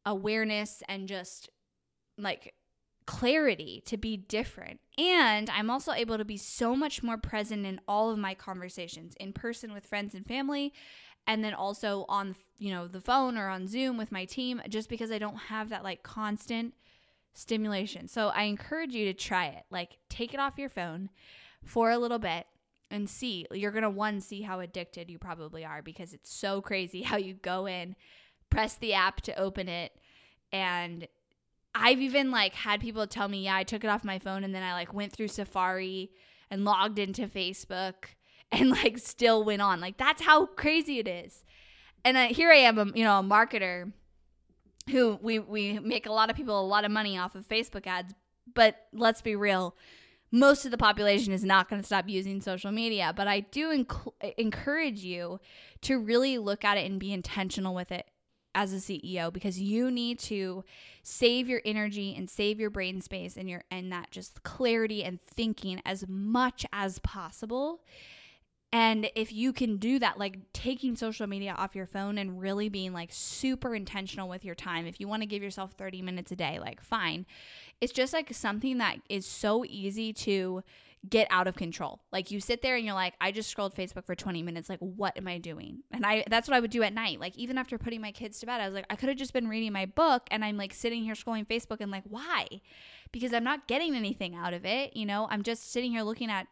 awareness 0.06 0.82
and 0.90 1.08
just 1.08 1.50
like 2.18 2.54
clarity 3.06 3.84
to 3.86 3.98
be 3.98 4.18
different. 4.18 4.80
And 4.98 5.50
I'm 5.50 5.70
also 5.70 5.92
able 5.92 6.18
to 6.18 6.26
be 6.26 6.38
so 6.38 6.76
much 6.76 7.04
more 7.04 7.18
present 7.18 7.66
in 7.66 7.80
all 7.88 8.10
of 8.10 8.18
my 8.18 8.34
conversations 8.34 9.14
in 9.20 9.34
person 9.34 9.74
with 9.74 9.86
friends 9.86 10.16
and 10.16 10.26
family 10.26 10.74
and 11.28 11.44
then 11.44 11.54
also 11.54 12.06
on 12.08 12.36
you 12.58 12.72
know 12.72 12.88
the 12.88 13.02
phone 13.02 13.38
or 13.38 13.48
on 13.48 13.68
Zoom 13.68 13.98
with 13.98 14.12
my 14.12 14.26
team 14.26 14.62
just 14.70 14.90
because 14.90 15.12
I 15.12 15.18
don't 15.18 15.36
have 15.36 15.70
that 15.70 15.84
like 15.84 16.04
constant 16.04 16.74
stimulation. 17.34 18.08
So 18.08 18.30
I 18.30 18.44
encourage 18.44 18.94
you 18.94 19.06
to 19.06 19.14
try 19.14 19.48
it. 19.48 19.64
Like 19.70 19.98
take 20.10 20.34
it 20.34 20.40
off 20.40 20.58
your 20.58 20.70
phone 20.70 21.10
for 21.64 21.92
a 21.92 21.98
little 21.98 22.20
bit 22.20 22.48
and 22.90 23.10
see. 23.10 23.46
You're 23.52 23.72
going 23.72 23.84
to 23.84 23.90
one 23.90 24.22
see 24.22 24.42
how 24.42 24.60
addicted 24.60 25.10
you 25.10 25.20
probably 25.20 25.66
are 25.66 25.82
because 25.82 26.14
it's 26.14 26.34
so 26.34 26.62
crazy 26.62 27.02
how 27.04 27.18
you 27.18 27.34
go 27.34 27.68
in, 27.68 27.96
press 28.50 28.76
the 28.76 28.94
app 28.94 29.22
to 29.22 29.40
open 29.40 29.68
it 29.68 29.92
and 30.52 31.08
I've 31.76 32.00
even 32.00 32.32
like 32.32 32.56
had 32.56 32.80
people 32.80 33.06
tell 33.06 33.28
me, 33.28 33.44
yeah, 33.44 33.56
I 33.56 33.64
took 33.64 33.84
it 33.84 33.88
off 33.88 34.06
my 34.06 34.18
phone 34.18 34.46
and 34.46 34.56
then 34.56 34.64
I 34.64 34.74
like 34.74 34.94
went 34.94 35.12
through 35.12 35.28
Safari 35.28 36.10
and 36.50 36.64
logged 36.64 36.98
into 36.98 37.28
Facebook 37.28 37.94
and 38.52 38.70
like 38.70 38.98
still 38.98 39.44
went 39.44 39.62
on. 39.62 39.82
Like 39.82 39.98
that's 39.98 40.22
how 40.22 40.46
crazy 40.46 41.00
it 41.00 41.08
is. 41.08 41.44
And 42.06 42.18
I, 42.18 42.28
here 42.28 42.50
I 42.52 42.58
am, 42.58 42.78
a, 42.78 42.86
you 42.96 43.04
know, 43.04 43.20
a 43.20 43.24
marketer 43.24 43.92
who 44.90 45.20
we 45.22 45.40
we 45.40 45.80
make 45.80 46.06
a 46.06 46.12
lot 46.12 46.30
of 46.30 46.36
people 46.36 46.60
a 46.60 46.66
lot 46.66 46.86
of 46.86 46.92
money 46.92 47.18
off 47.18 47.36
of 47.36 47.48
Facebook 47.48 47.88
ads, 47.88 48.14
but 48.54 48.76
let's 48.94 49.22
be 49.22 49.36
real, 49.36 49.76
most 50.32 50.66
of 50.66 50.72
the 50.72 50.78
population 50.78 51.34
is 51.34 51.44
not 51.44 51.70
going 51.70 51.82
to 51.82 51.86
stop 51.86 52.08
using 52.08 52.40
social 52.40 52.72
media, 52.72 53.12
but 53.16 53.28
I 53.28 53.42
do 53.42 53.70
enc- 53.84 54.34
encourage 54.38 55.00
you 55.00 55.40
to 55.82 55.98
really 55.98 56.38
look 56.38 56.64
at 56.64 56.78
it 56.78 56.90
and 56.90 57.00
be 57.00 57.12
intentional 57.12 57.74
with 57.74 57.92
it 57.92 58.06
as 58.56 58.74
a 58.74 58.78
CEO 58.78 59.32
because 59.32 59.60
you 59.60 59.92
need 59.92 60.18
to 60.18 60.64
save 61.04 61.48
your 61.48 61.62
energy 61.66 62.16
and 62.18 62.30
save 62.30 62.60
your 62.60 62.72
brain 62.72 63.02
space 63.02 63.38
and 63.38 63.50
your 63.50 63.64
and 63.70 63.92
that 63.92 64.10
just 64.10 64.42
clarity 64.44 65.04
and 65.04 65.22
thinking 65.22 65.82
as 65.86 66.08
much 66.08 66.66
as 66.74 66.98
possible. 67.00 67.82
And 68.74 69.10
if 69.16 69.32
you 69.32 69.54
can 69.54 69.78
do 69.78 70.00
that, 70.00 70.18
like 70.18 70.38
taking 70.52 70.96
social 70.96 71.28
media 71.28 71.56
off 71.58 71.76
your 71.76 71.86
phone 71.86 72.18
and 72.18 72.42
really 72.42 72.68
being 72.68 72.92
like 72.92 73.10
super 73.12 73.76
intentional 73.76 74.28
with 74.28 74.44
your 74.44 74.56
time, 74.56 74.86
if 74.86 75.00
you 75.00 75.08
want 75.08 75.22
to 75.22 75.28
give 75.28 75.44
yourself 75.44 75.74
30 75.74 76.02
minutes 76.02 76.32
a 76.32 76.36
day, 76.36 76.60
like 76.60 76.82
fine. 76.82 77.26
It's 77.80 77.94
just 77.94 78.12
like 78.12 78.34
something 78.34 78.80
that 78.80 78.98
is 79.08 79.26
so 79.26 79.64
easy 79.66 80.12
to 80.14 80.64
get 81.10 81.28
out 81.30 81.48
of 81.48 81.56
control. 81.56 82.02
Like 82.12 82.32
you 82.32 82.40
sit 82.40 82.62
there 82.62 82.76
and 82.76 82.86
you're 82.86 82.96
like, 82.96 83.14
I 83.20 83.32
just 83.32 83.50
scrolled 83.50 83.76
Facebook 83.76 84.06
for 84.06 84.16
20 84.16 84.44
minutes. 84.44 84.70
Like, 84.70 84.80
what 84.80 85.18
am 85.18 85.28
I 85.28 85.38
doing? 85.38 85.84
And 85.92 86.06
I 86.06 86.24
that's 86.30 86.48
what 86.48 86.56
I 86.56 86.60
would 86.60 86.72
do 86.72 86.84
at 86.84 86.94
night. 86.94 87.20
Like 87.20 87.38
even 87.38 87.58
after 87.58 87.78
putting 87.78 88.02
my 88.02 88.12
kids 88.12 88.40
to 88.40 88.46
bed, 88.46 88.62
I 88.62 88.68
was 88.68 88.76
like, 88.76 88.86
I 88.90 88.96
could 88.96 89.10
have 89.10 89.18
just 89.18 89.34
been 89.34 89.48
reading 89.48 89.74
my 89.74 89.86
book 89.86 90.24
and 90.32 90.44
I'm 90.44 90.58
like 90.58 90.74
sitting 90.74 91.04
here 91.04 91.16
scrolling 91.16 91.48
Facebook 91.48 91.82
and 91.82 91.92
like, 91.92 92.04
why? 92.08 92.48
Because 93.12 93.34
I'm 93.34 93.44
not 93.44 93.68
getting 93.68 93.96
anything 93.96 94.36
out 94.36 94.54
of 94.54 94.66
it. 94.66 94.96
You 94.96 95.06
know, 95.06 95.28
I'm 95.30 95.44
just 95.44 95.72
sitting 95.72 95.92
here 95.92 96.04
looking 96.04 96.30
at 96.30 96.48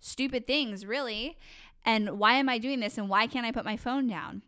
stupid 0.00 0.46
things, 0.46 0.86
really. 0.86 1.38
And 1.84 2.18
why 2.18 2.34
am 2.34 2.48
I 2.48 2.58
doing 2.58 2.80
this? 2.80 2.98
And 2.98 3.08
why 3.08 3.26
can't 3.26 3.46
I 3.46 3.52
put 3.52 3.64
my 3.64 3.76
phone 3.76 4.06
down? 4.06 4.42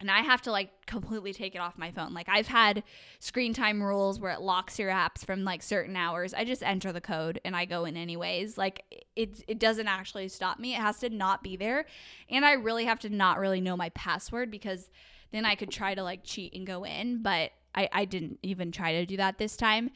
And 0.00 0.10
I 0.10 0.20
have 0.20 0.42
to 0.42 0.52
like 0.52 0.86
completely 0.86 1.32
take 1.32 1.54
it 1.54 1.58
off 1.58 1.76
my 1.76 1.90
phone. 1.90 2.14
Like 2.14 2.28
I've 2.28 2.46
had 2.46 2.84
screen 3.18 3.52
time 3.52 3.82
rules 3.82 4.20
where 4.20 4.32
it 4.32 4.40
locks 4.40 4.78
your 4.78 4.90
apps 4.90 5.24
from 5.24 5.42
like 5.44 5.62
certain 5.62 5.96
hours. 5.96 6.32
I 6.34 6.44
just 6.44 6.62
enter 6.62 6.92
the 6.92 7.00
code 7.00 7.40
and 7.44 7.56
I 7.56 7.64
go 7.64 7.84
in 7.84 7.96
anyways. 7.96 8.56
Like 8.56 9.06
it 9.16 9.42
it 9.48 9.58
doesn't 9.58 9.88
actually 9.88 10.28
stop 10.28 10.58
me. 10.58 10.74
It 10.74 10.80
has 10.80 10.98
to 11.00 11.10
not 11.10 11.42
be 11.42 11.56
there. 11.56 11.84
And 12.30 12.44
I 12.44 12.52
really 12.52 12.84
have 12.84 13.00
to 13.00 13.10
not 13.10 13.38
really 13.38 13.60
know 13.60 13.76
my 13.76 13.88
password 13.90 14.50
because 14.50 14.88
then 15.32 15.44
I 15.44 15.56
could 15.56 15.70
try 15.70 15.94
to 15.94 16.02
like 16.02 16.22
cheat 16.22 16.54
and 16.54 16.66
go 16.66 16.84
in, 16.84 17.22
but 17.22 17.50
I 17.74 17.88
I 17.92 18.04
didn't 18.04 18.38
even 18.42 18.70
try 18.70 18.92
to 18.92 19.06
do 19.06 19.16
that 19.16 19.38
this 19.38 19.56
time. 19.56 19.90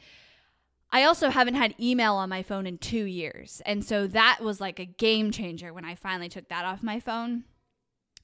I 0.91 1.05
also 1.05 1.29
haven't 1.29 1.55
had 1.55 1.73
email 1.79 2.13
on 2.13 2.29
my 2.29 2.43
phone 2.43 2.67
in 2.67 2.77
2 2.77 3.05
years. 3.05 3.63
And 3.65 3.83
so 3.83 4.05
that 4.07 4.41
was 4.41 4.61
like 4.61 4.79
a 4.79 4.85
game 4.85 5.31
changer 5.31 5.73
when 5.73 5.85
I 5.85 5.95
finally 5.95 6.29
took 6.29 6.49
that 6.49 6.65
off 6.65 6.83
my 6.83 6.99
phone 6.99 7.45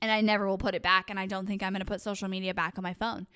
and 0.02 0.12
I 0.12 0.22
never 0.22 0.48
will 0.48 0.58
put 0.58 0.76
it 0.76 0.84
back. 0.84 1.10
And 1.10 1.20
I 1.20 1.26
don't 1.26 1.46
think 1.46 1.64
I'm 1.64 1.74
going 1.74 1.82
to 1.82 1.86
put 1.86 2.02
social 2.02 2.28
media 2.28 2.54
back 2.54 2.78
on 2.78 2.84
my 2.84 2.94
phone. 2.94 3.28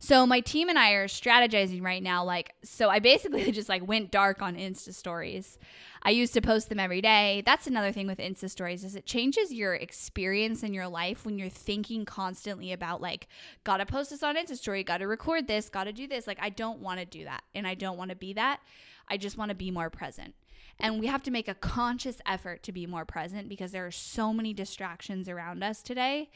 So 0.00 0.26
my 0.26 0.38
team 0.38 0.68
and 0.68 0.78
I 0.78 0.92
are 0.92 1.08
strategizing 1.08 1.82
right 1.82 2.02
now. 2.02 2.24
Like, 2.24 2.54
so 2.62 2.88
I 2.88 3.00
basically 3.00 3.50
just 3.52 3.68
like 3.68 3.86
went 3.86 4.10
dark 4.10 4.40
on 4.40 4.54
Insta 4.54 4.94
stories. 4.94 5.58
I 6.02 6.10
used 6.10 6.34
to 6.34 6.40
post 6.40 6.68
them 6.68 6.78
every 6.78 7.00
day. 7.00 7.42
That's 7.44 7.66
another 7.66 7.90
thing 7.90 8.06
with 8.06 8.18
Insta 8.18 8.48
stories 8.48 8.84
is 8.84 8.94
it 8.94 9.06
changes 9.06 9.52
your 9.52 9.74
experience 9.74 10.62
in 10.62 10.72
your 10.72 10.86
life 10.86 11.26
when 11.26 11.36
you're 11.36 11.48
thinking 11.48 12.04
constantly 12.04 12.72
about 12.72 13.00
like, 13.00 13.26
gotta 13.64 13.84
post 13.84 14.10
this 14.10 14.22
on 14.22 14.36
Insta 14.36 14.56
story, 14.56 14.84
gotta 14.84 15.08
record 15.08 15.48
this, 15.48 15.68
gotta 15.68 15.92
do 15.92 16.06
this. 16.06 16.28
Like, 16.28 16.38
I 16.40 16.50
don't 16.50 16.78
want 16.78 17.00
to 17.00 17.06
do 17.06 17.24
that, 17.24 17.42
and 17.52 17.66
I 17.66 17.74
don't 17.74 17.98
want 17.98 18.10
to 18.10 18.16
be 18.16 18.34
that. 18.34 18.60
I 19.08 19.16
just 19.16 19.36
want 19.36 19.48
to 19.48 19.56
be 19.56 19.72
more 19.72 19.90
present. 19.90 20.34
And 20.80 21.00
we 21.00 21.06
have 21.06 21.22
to 21.24 21.30
make 21.30 21.48
a 21.48 21.54
conscious 21.54 22.20
effort 22.24 22.62
to 22.64 22.72
be 22.72 22.86
more 22.86 23.04
present 23.04 23.48
because 23.48 23.72
there 23.72 23.86
are 23.86 23.90
so 23.90 24.32
many 24.32 24.52
distractions 24.52 25.28
around 25.28 25.62
us 25.62 25.82
today. 25.82 26.30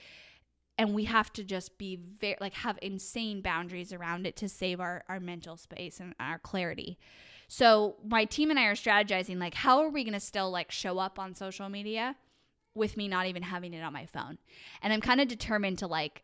And 0.78 0.94
we 0.94 1.04
have 1.04 1.32
to 1.34 1.44
just 1.44 1.78
be 1.78 1.96
very, 1.96 2.36
like, 2.40 2.54
have 2.54 2.78
insane 2.82 3.40
boundaries 3.40 3.92
around 3.92 4.26
it 4.26 4.36
to 4.36 4.48
save 4.48 4.80
our, 4.80 5.04
our 5.08 5.20
mental 5.20 5.56
space 5.56 6.00
and 6.00 6.14
our 6.18 6.38
clarity. 6.38 6.98
So, 7.46 7.96
my 8.04 8.24
team 8.24 8.50
and 8.50 8.58
I 8.58 8.64
are 8.64 8.74
strategizing, 8.74 9.38
like, 9.38 9.54
how 9.54 9.80
are 9.80 9.90
we 9.90 10.02
going 10.02 10.14
to 10.14 10.20
still, 10.20 10.50
like, 10.50 10.70
show 10.70 10.98
up 10.98 11.18
on 11.18 11.34
social 11.34 11.68
media 11.68 12.16
with 12.74 12.96
me 12.96 13.06
not 13.06 13.26
even 13.26 13.42
having 13.42 13.74
it 13.74 13.82
on 13.82 13.92
my 13.92 14.06
phone? 14.06 14.38
And 14.80 14.92
I'm 14.92 15.02
kind 15.02 15.20
of 15.20 15.28
determined 15.28 15.78
to, 15.78 15.86
like, 15.86 16.22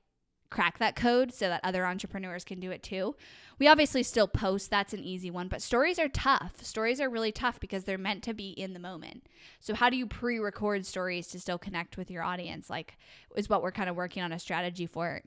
crack 0.51 0.79
that 0.79 0.97
code 0.97 1.33
so 1.33 1.49
that 1.49 1.61
other 1.63 1.85
entrepreneurs 1.85 2.45
can 2.45 2.61
do 2.61 2.71
it 2.71 2.83
too. 2.83 3.15
We 3.59 3.69
obviously 3.69 4.03
still 4.03 4.29
post, 4.29 4.71
that's 4.71 4.95
an 4.95 5.03
easy 5.05 5.31
one, 5.31 5.49
but 5.49 5.63
stories 5.63 5.99
are 5.99 6.09
tough. 6.09 6.65
Stories 6.65 7.01
are 7.01 7.11
really 7.11 7.33
tough 7.33 7.61
because 7.61 7.85
they're 7.85 7.99
meant 7.99 8.23
to 8.25 8.35
be 8.35 8.51
in 8.51 8.73
the 8.73 8.79
moment. 8.79 9.27
So 9.61 9.75
how 9.75 9.91
do 9.91 9.97
you 9.97 10.07
pre-record 10.07 10.87
stories 10.87 11.29
to 11.29 11.41
still 11.41 11.59
connect 11.59 11.97
with 11.97 12.11
your 12.11 12.23
audience? 12.23 12.71
Like 12.71 12.97
is 13.37 13.49
what 13.49 13.63
we're 13.63 13.73
kind 13.73 13.91
of 13.91 13.97
working 13.97 14.23
on 14.23 14.33
a 14.33 14.39
strategy 14.39 14.87
for 14.87 15.23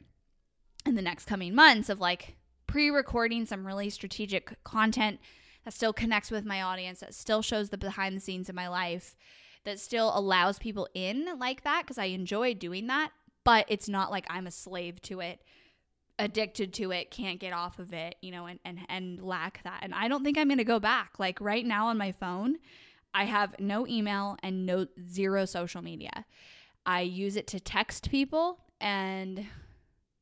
in 0.86 0.96
the 0.96 1.02
next 1.02 1.26
coming 1.26 1.54
months 1.54 1.90
of 1.90 2.00
like 2.00 2.38
pre-recording 2.68 3.46
some 3.46 3.68
really 3.68 3.90
strategic 3.90 4.64
content 4.64 5.20
that 5.66 5.74
still 5.74 5.94
connects 5.94 6.32
with 6.32 6.46
my 6.46 6.62
audience, 6.62 7.02
that 7.02 7.14
still 7.14 7.42
shows 7.42 7.70
the 7.70 7.78
behind 7.78 8.16
the 8.16 8.22
scenes 8.22 8.50
of 8.50 8.56
my 8.56 8.68
life, 8.68 9.16
that 9.64 9.80
still 9.80 10.12
allows 10.18 10.58
people 10.58 10.88
in 10.96 11.28
like 11.38 11.64
that 11.64 11.84
because 11.84 12.00
I 12.00 12.06
enjoy 12.06 12.56
doing 12.56 12.88
that 12.88 13.12
but 13.44 13.66
it's 13.68 13.90
not 13.90 14.12
like 14.12 14.26
I'm 14.30 14.48
a 14.48 14.52
slave 14.52 15.02
to 15.04 15.20
it, 15.20 15.42
addicted 16.20 16.74
to 16.76 16.92
it, 16.92 17.12
can't 17.12 17.40
get 17.40 17.54
off 17.54 17.80
of 17.80 17.94
it, 17.94 18.16
you 18.22 18.32
know, 18.32 18.46
and 18.46 18.60
and 18.64 18.80
and 18.90 19.22
lack 19.22 19.64
that. 19.64 19.80
And 19.82 19.94
I 19.94 20.08
don't 20.08 20.24
think 20.24 20.38
I'm 20.38 20.48
going 20.48 20.58
to 20.60 20.64
go 20.64 20.80
back. 20.80 21.14
Like 21.20 21.42
right 21.42 21.66
now 21.66 21.88
on 21.88 21.98
my 21.98 22.12
phone, 22.12 22.58
I 23.14 23.26
have 23.26 23.60
no 23.60 23.88
email 23.88 24.38
and 24.44 24.66
no 24.66 24.88
zero 25.10 25.46
social 25.46 25.82
media. 25.82 26.26
I 26.86 27.02
use 27.02 27.36
it 27.36 27.48
to 27.48 27.60
text 27.60 28.10
people 28.10 28.60
and 28.80 29.46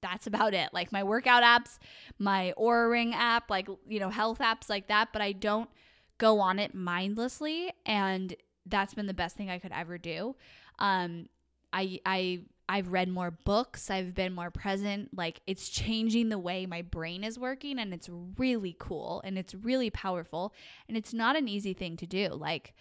that's 0.02 0.28
about 0.28 0.54
it. 0.54 0.70
Like 0.74 0.92
my 0.92 1.04
workout 1.04 1.44
apps, 1.44 1.78
my 2.18 2.54
Oura 2.58 2.90
Ring 2.90 3.14
app, 3.14 3.50
like 3.50 3.68
you 3.88 4.00
know, 4.00 4.10
health 4.10 4.40
apps 4.40 4.70
like 4.70 4.88
that, 4.88 5.10
but 5.14 5.22
I 5.22 5.34
don't 5.34 5.70
go 6.18 6.40
on 6.40 6.60
it 6.60 6.74
mindlessly 6.74 7.72
and 7.86 8.36
that's 8.66 8.94
been 8.94 9.08
the 9.08 9.14
best 9.14 9.36
thing 9.36 9.50
I 9.50 9.60
could 9.60 9.72
ever 9.72 9.98
do. 9.98 10.36
Um 10.80 11.28
I 11.72 12.00
I 12.06 12.42
I've 12.70 12.92
read 12.92 13.10
more 13.10 13.32
books, 13.32 13.90
I've 13.90 14.14
been 14.14 14.34
more 14.34 14.52
present. 14.52 15.10
Like 15.18 15.42
it's 15.48 15.70
changing 15.70 16.30
the 16.30 16.38
way 16.38 16.68
my 16.68 16.84
brain 16.84 17.24
is 17.24 17.40
working 17.40 17.80
and 17.80 17.94
it's 17.94 18.08
really 18.38 18.76
cool 18.78 19.22
and 19.26 19.38
it's 19.38 19.56
really 19.56 19.90
powerful 19.90 20.54
and 20.88 20.96
it's 20.96 21.14
not 21.14 21.36
an 21.36 21.48
easy 21.48 21.74
thing 21.74 21.98
to 21.98 22.06
do 22.06 22.30
like 22.30 22.76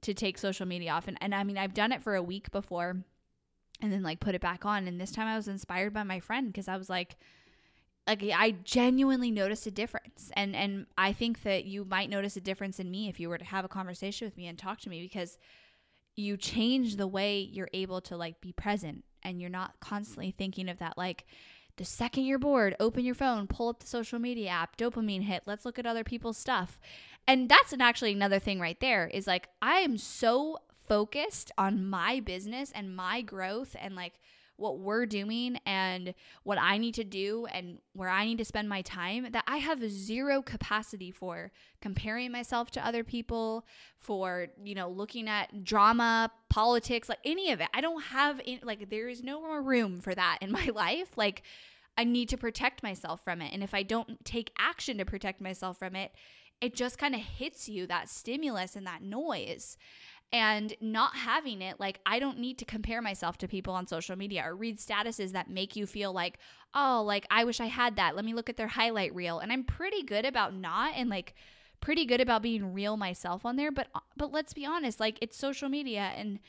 to 0.00 0.14
take 0.14 0.38
social 0.38 0.66
media 0.66 0.92
off 0.92 1.08
and, 1.08 1.18
and 1.20 1.34
I 1.34 1.44
mean 1.44 1.58
I've 1.58 1.74
done 1.74 1.92
it 1.92 2.02
for 2.02 2.14
a 2.14 2.22
week 2.22 2.50
before 2.50 2.96
and 3.82 3.92
then 3.92 4.02
like 4.02 4.18
put 4.18 4.34
it 4.34 4.40
back 4.40 4.64
on 4.64 4.88
and 4.88 4.98
this 4.98 5.12
time 5.12 5.26
I 5.26 5.36
was 5.36 5.46
inspired 5.46 5.92
by 5.92 6.02
my 6.04 6.20
friend 6.20 6.46
because 6.48 6.68
I 6.68 6.76
was 6.78 6.88
like 6.88 7.16
like 8.06 8.22
I 8.22 8.52
genuinely 8.64 9.30
noticed 9.30 9.66
a 9.66 9.70
difference. 9.70 10.30
And 10.34 10.54
and 10.54 10.86
I 10.96 11.12
think 11.12 11.42
that 11.42 11.64
you 11.64 11.84
might 11.84 12.10
notice 12.10 12.36
a 12.36 12.40
difference 12.40 12.78
in 12.78 12.90
me 12.90 13.08
if 13.08 13.18
you 13.20 13.28
were 13.28 13.38
to 13.38 13.44
have 13.44 13.64
a 13.64 13.68
conversation 13.68 14.26
with 14.26 14.36
me 14.36 14.46
and 14.46 14.58
talk 14.58 14.80
to 14.80 14.90
me 14.90 15.02
because 15.02 15.38
you 16.16 16.36
change 16.36 16.96
the 16.96 17.06
way 17.06 17.40
you're 17.40 17.70
able 17.72 18.00
to 18.00 18.16
like 18.16 18.40
be 18.40 18.52
present 18.52 19.04
and 19.22 19.40
you're 19.40 19.50
not 19.50 19.78
constantly 19.80 20.30
thinking 20.36 20.68
of 20.68 20.78
that 20.78 20.96
like 20.96 21.24
the 21.76 21.84
second 21.84 22.24
you're 22.24 22.38
bored, 22.38 22.76
open 22.78 23.04
your 23.04 23.16
phone, 23.16 23.48
pull 23.48 23.68
up 23.68 23.80
the 23.80 23.86
social 23.86 24.20
media 24.20 24.48
app, 24.48 24.76
dopamine 24.76 25.22
hit, 25.22 25.42
let's 25.46 25.64
look 25.64 25.78
at 25.78 25.86
other 25.86 26.04
people's 26.04 26.38
stuff. 26.38 26.78
And 27.26 27.48
that's 27.48 27.72
an 27.72 27.80
actually 27.80 28.12
another 28.12 28.38
thing 28.38 28.60
right 28.60 28.78
there 28.80 29.08
is 29.08 29.26
like 29.26 29.48
I 29.60 29.78
am 29.78 29.98
so 29.98 30.58
focused 30.86 31.50
on 31.56 31.86
my 31.88 32.20
business 32.20 32.70
and 32.74 32.94
my 32.94 33.22
growth 33.22 33.74
and 33.80 33.96
like 33.96 34.14
what 34.56 34.78
we're 34.78 35.06
doing 35.06 35.58
and 35.66 36.14
what 36.42 36.58
I 36.60 36.78
need 36.78 36.94
to 36.94 37.04
do 37.04 37.46
and 37.52 37.78
where 37.92 38.08
I 38.08 38.24
need 38.24 38.38
to 38.38 38.44
spend 38.44 38.68
my 38.68 38.82
time 38.82 39.28
that 39.32 39.44
I 39.46 39.58
have 39.58 39.88
zero 39.90 40.42
capacity 40.42 41.10
for 41.10 41.50
comparing 41.80 42.30
myself 42.32 42.70
to 42.72 42.86
other 42.86 43.04
people, 43.04 43.66
for, 43.98 44.48
you 44.62 44.74
know, 44.74 44.88
looking 44.88 45.28
at 45.28 45.64
drama, 45.64 46.30
politics, 46.48 47.08
like 47.08 47.18
any 47.24 47.50
of 47.50 47.60
it. 47.60 47.68
I 47.74 47.80
don't 47.80 48.02
have, 48.04 48.40
any, 48.40 48.60
like, 48.62 48.90
there 48.90 49.08
is 49.08 49.22
no 49.22 49.40
more 49.40 49.60
room 49.60 50.00
for 50.00 50.14
that 50.14 50.38
in 50.40 50.52
my 50.52 50.70
life. 50.74 51.16
Like, 51.16 51.42
I 51.96 52.04
need 52.04 52.28
to 52.30 52.36
protect 52.36 52.82
myself 52.82 53.22
from 53.22 53.40
it. 53.40 53.52
And 53.52 53.62
if 53.62 53.74
I 53.74 53.82
don't 53.82 54.24
take 54.24 54.52
action 54.58 54.98
to 54.98 55.04
protect 55.04 55.40
myself 55.40 55.78
from 55.78 55.94
it, 55.94 56.12
it 56.60 56.74
just 56.74 56.98
kind 56.98 57.14
of 57.14 57.20
hits 57.20 57.68
you 57.68 57.86
that 57.86 58.08
stimulus 58.08 58.76
and 58.76 58.86
that 58.86 59.02
noise 59.02 59.76
and 60.34 60.74
not 60.80 61.14
having 61.14 61.62
it 61.62 61.78
like 61.78 62.00
i 62.04 62.18
don't 62.18 62.38
need 62.38 62.58
to 62.58 62.64
compare 62.64 63.00
myself 63.00 63.38
to 63.38 63.46
people 63.46 63.72
on 63.72 63.86
social 63.86 64.16
media 64.16 64.42
or 64.44 64.56
read 64.56 64.78
statuses 64.78 65.30
that 65.30 65.48
make 65.48 65.76
you 65.76 65.86
feel 65.86 66.12
like 66.12 66.38
oh 66.74 67.02
like 67.06 67.24
i 67.30 67.44
wish 67.44 67.60
i 67.60 67.66
had 67.66 67.96
that. 67.96 68.16
Let 68.16 68.24
me 68.24 68.34
look 68.34 68.50
at 68.50 68.56
their 68.56 68.68
highlight 68.68 69.14
reel. 69.14 69.38
And 69.38 69.52
i'm 69.52 69.64
pretty 69.64 70.02
good 70.02 70.26
about 70.26 70.52
not 70.54 70.94
and 70.96 71.08
like 71.08 71.34
pretty 71.80 72.04
good 72.04 72.20
about 72.20 72.42
being 72.42 72.72
real 72.72 72.96
myself 72.96 73.44
on 73.44 73.56
there 73.56 73.70
but 73.70 73.88
uh, 73.94 74.00
but 74.16 74.32
let's 74.32 74.54
be 74.54 74.64
honest 74.64 75.00
like 75.00 75.18
it's 75.20 75.36
social 75.36 75.68
media 75.68 76.12
and 76.16 76.40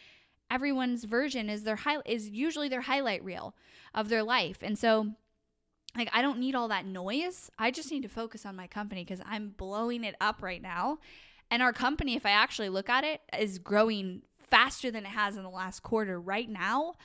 everyone's 0.49 1.03
version 1.03 1.49
is 1.49 1.63
their 1.63 1.75
high 1.75 1.97
is 2.05 2.29
usually 2.29 2.69
their 2.69 2.81
highlight 2.81 3.23
reel 3.23 3.55
of 3.93 4.09
their 4.09 4.23
life. 4.23 4.59
And 4.61 4.77
so 4.77 5.11
like 5.95 6.09
I 6.13 6.21
don't 6.21 6.39
need 6.39 6.55
all 6.55 6.67
that 6.69 6.85
noise. 6.85 7.49
I 7.57 7.71
just 7.71 7.91
need 7.91 8.03
to 8.03 8.09
focus 8.09 8.45
on 8.45 8.55
my 8.55 8.67
company 8.67 9.05
cuz 9.05 9.21
I'm 9.25 9.49
blowing 9.49 10.03
it 10.03 10.15
up 10.19 10.41
right 10.41 10.61
now 10.61 10.99
and 11.51 11.61
our 11.61 11.73
company, 11.73 12.15
if 12.15 12.25
I 12.25 12.31
actually 12.31 12.69
look 12.69 12.89
at 12.89 13.03
it, 13.03 13.21
is 13.37 13.59
growing 13.59 14.21
faster 14.39 14.91
than 14.91 15.05
it 15.05 15.09
has 15.09 15.37
in 15.37 15.43
the 15.43 15.49
last 15.49 15.83
quarter 15.83 16.19
right 16.19 16.49
now. 16.49 16.95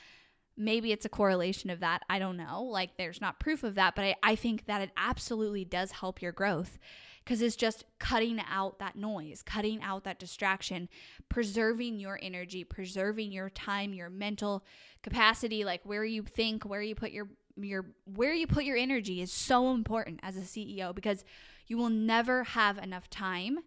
Maybe 0.57 0.91
it's 0.91 1.05
a 1.05 1.09
correlation 1.09 1.69
of 1.69 1.79
that. 1.79 2.03
I 2.09 2.19
don't 2.19 2.37
know. 2.37 2.63
Like, 2.63 2.97
there's 2.97 3.21
not 3.21 3.39
proof 3.39 3.63
of 3.63 3.75
that, 3.75 3.95
but 3.95 4.05
I, 4.05 4.15
I 4.23 4.35
think 4.35 4.65
that 4.65 4.81
it 4.81 4.91
absolutely 4.97 5.65
does 5.65 5.91
help 5.91 6.21
your 6.21 6.31
growth 6.31 6.77
because 7.23 7.41
it's 7.41 7.55
just 7.55 7.85
cutting 7.99 8.41
out 8.49 8.79
that 8.79 8.95
noise, 8.95 9.41
cutting 9.43 9.81
out 9.81 10.03
that 10.03 10.19
distraction, 10.19 10.89
preserving 11.29 11.99
your 11.99 12.19
energy, 12.21 12.63
preserving 12.63 13.31
your 13.31 13.49
time, 13.49 13.93
your 13.93 14.09
mental 14.09 14.63
capacity, 15.03 15.63
like 15.63 15.81
where 15.83 16.03
you 16.03 16.23
think, 16.23 16.63
where 16.63 16.81
you 16.81 16.95
put 16.95 17.11
your 17.11 17.29
your 17.57 17.85
where 18.05 18.33
you 18.33 18.47
put 18.47 18.63
your 18.63 18.77
energy 18.77 19.21
is 19.21 19.31
so 19.31 19.71
important 19.71 20.19
as 20.23 20.37
a 20.37 20.41
CEO 20.41 20.95
because 20.95 21.23
you 21.67 21.77
will 21.77 21.89
never 21.89 22.43
have 22.43 22.77
enough 22.77 23.09
time 23.09 23.59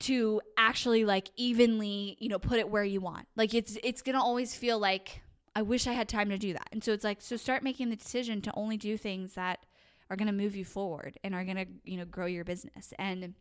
to 0.00 0.40
actually 0.56 1.04
like 1.04 1.30
evenly, 1.36 2.16
you 2.20 2.28
know, 2.28 2.38
put 2.38 2.58
it 2.58 2.68
where 2.68 2.84
you 2.84 3.00
want. 3.00 3.26
Like 3.36 3.54
it's 3.54 3.78
it's 3.82 4.02
going 4.02 4.16
to 4.16 4.22
always 4.22 4.54
feel 4.54 4.78
like 4.78 5.22
I 5.54 5.62
wish 5.62 5.86
I 5.86 5.92
had 5.92 6.08
time 6.08 6.28
to 6.30 6.38
do 6.38 6.52
that. 6.52 6.68
And 6.72 6.82
so 6.84 6.92
it's 6.92 7.04
like 7.04 7.22
so 7.22 7.36
start 7.36 7.62
making 7.62 7.90
the 7.90 7.96
decision 7.96 8.42
to 8.42 8.52
only 8.54 8.76
do 8.76 8.96
things 8.96 9.34
that 9.34 9.64
are 10.10 10.16
going 10.16 10.26
to 10.26 10.32
move 10.32 10.54
you 10.54 10.64
forward 10.64 11.18
and 11.24 11.34
are 11.34 11.44
going 11.44 11.56
to, 11.56 11.66
you 11.84 11.96
know, 11.96 12.04
grow 12.04 12.26
your 12.26 12.44
business 12.44 12.92
and 12.98 13.34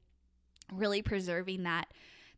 really 0.73 1.01
preserving 1.01 1.63
that 1.63 1.87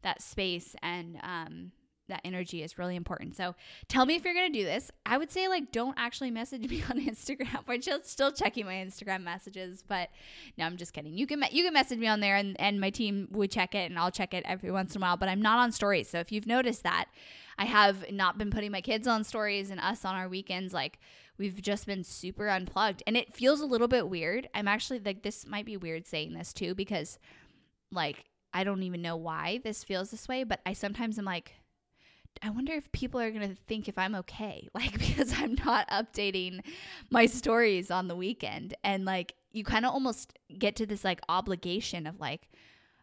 that 0.01 0.21
space 0.21 0.75
and 0.83 1.17
um 1.23 1.71
that 2.07 2.21
energy 2.23 2.63
is 2.63 2.77
really 2.77 2.95
important. 2.95 3.35
So 3.35 3.55
tell 3.87 4.05
me 4.05 4.15
if 4.15 4.25
you're 4.25 4.33
gonna 4.33 4.49
do 4.49 4.63
this. 4.63 4.91
I 5.05 5.17
would 5.17 5.31
say 5.31 5.47
like 5.47 5.71
don't 5.71 5.95
actually 5.97 6.31
message 6.31 6.69
me 6.69 6.83
on 6.89 6.99
Instagram. 6.99 7.63
I'm 7.67 7.81
still 8.03 8.31
checking 8.31 8.65
my 8.65 8.75
Instagram 8.75 9.23
messages, 9.23 9.83
but 9.87 10.09
no, 10.57 10.65
I'm 10.65 10.77
just 10.77 10.93
kidding. 10.93 11.13
You 11.13 11.27
can 11.27 11.43
you 11.51 11.63
can 11.63 11.73
message 11.73 11.99
me 11.99 12.07
on 12.07 12.19
there, 12.19 12.35
and 12.35 12.59
and 12.59 12.79
my 12.79 12.89
team 12.89 13.27
would 13.31 13.51
check 13.51 13.75
it, 13.75 13.89
and 13.89 13.99
I'll 13.99 14.11
check 14.11 14.33
it 14.33 14.43
every 14.45 14.71
once 14.71 14.95
in 14.95 15.01
a 15.01 15.05
while. 15.05 15.17
But 15.17 15.29
I'm 15.29 15.41
not 15.41 15.59
on 15.59 15.71
stories. 15.71 16.09
So 16.09 16.19
if 16.19 16.31
you've 16.31 16.47
noticed 16.47 16.83
that, 16.83 17.05
I 17.57 17.65
have 17.65 18.11
not 18.11 18.37
been 18.37 18.51
putting 18.51 18.71
my 18.71 18.81
kids 18.81 19.07
on 19.07 19.23
stories 19.23 19.69
and 19.69 19.79
us 19.79 20.05
on 20.05 20.15
our 20.15 20.29
weekends. 20.29 20.73
Like 20.73 20.99
we've 21.37 21.61
just 21.61 21.85
been 21.85 22.03
super 22.03 22.47
unplugged, 22.47 23.03
and 23.07 23.17
it 23.17 23.33
feels 23.33 23.61
a 23.61 23.65
little 23.65 23.87
bit 23.87 24.09
weird. 24.09 24.47
I'm 24.53 24.67
actually 24.67 24.99
like 24.99 25.23
this 25.23 25.45
might 25.45 25.65
be 25.65 25.77
weird 25.77 26.07
saying 26.07 26.33
this 26.33 26.53
too 26.53 26.75
because 26.75 27.19
like 27.91 28.25
I 28.53 28.63
don't 28.63 28.83
even 28.83 29.01
know 29.01 29.15
why 29.15 29.59
this 29.63 29.83
feels 29.83 30.11
this 30.11 30.27
way, 30.27 30.43
but 30.43 30.61
I 30.65 30.73
sometimes 30.73 31.19
am 31.19 31.25
like 31.25 31.53
I 32.41 32.49
wonder 32.49 32.73
if 32.73 32.91
people 32.91 33.19
are 33.19 33.31
going 33.31 33.49
to 33.49 33.55
think 33.67 33.87
if 33.87 33.97
I'm 33.97 34.15
okay, 34.15 34.67
like 34.73 34.93
because 34.93 35.33
I'm 35.35 35.55
not 35.65 35.87
updating 35.89 36.61
my 37.09 37.25
stories 37.25 37.91
on 37.91 38.07
the 38.07 38.15
weekend. 38.15 38.75
And 38.83 39.05
like 39.05 39.35
you 39.51 39.63
kind 39.63 39.85
of 39.85 39.93
almost 39.93 40.33
get 40.57 40.75
to 40.77 40.85
this 40.85 41.03
like 41.03 41.21
obligation 41.29 42.07
of 42.07 42.19
like, 42.19 42.49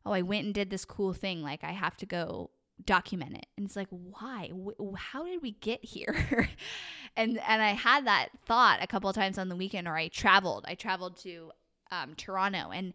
oh, 0.07 0.13
I 0.13 0.23
went 0.23 0.45
and 0.45 0.55
did 0.55 0.71
this 0.71 0.85
cool 0.85 1.13
thing. 1.13 1.43
Like 1.43 1.65
I 1.65 1.73
have 1.73 1.97
to 1.99 2.07
go 2.07 2.51
document 2.85 3.37
it. 3.37 3.47
And 3.57 3.67
it's 3.67 3.77
like, 3.77 3.89
why? 3.91 4.51
How 4.97 5.25
did 5.25 5.43
we 5.43 5.53
get 5.53 5.85
here? 5.85 6.49
and 7.17 7.39
and 7.39 7.63
I 7.63 7.71
had 7.71 8.07
that 8.07 8.29
thought 8.47 8.83
a 8.83 8.87
couple 8.87 9.13
times 9.13 9.39
on 9.39 9.49
the 9.49 9.57
weekend 9.57 9.89
or 9.89 9.97
I 9.97 10.09
traveled. 10.09 10.65
I 10.69 10.75
traveled 10.75 11.17
to 11.19 11.53
um, 11.91 12.15
Toronto 12.17 12.71
and 12.73 12.93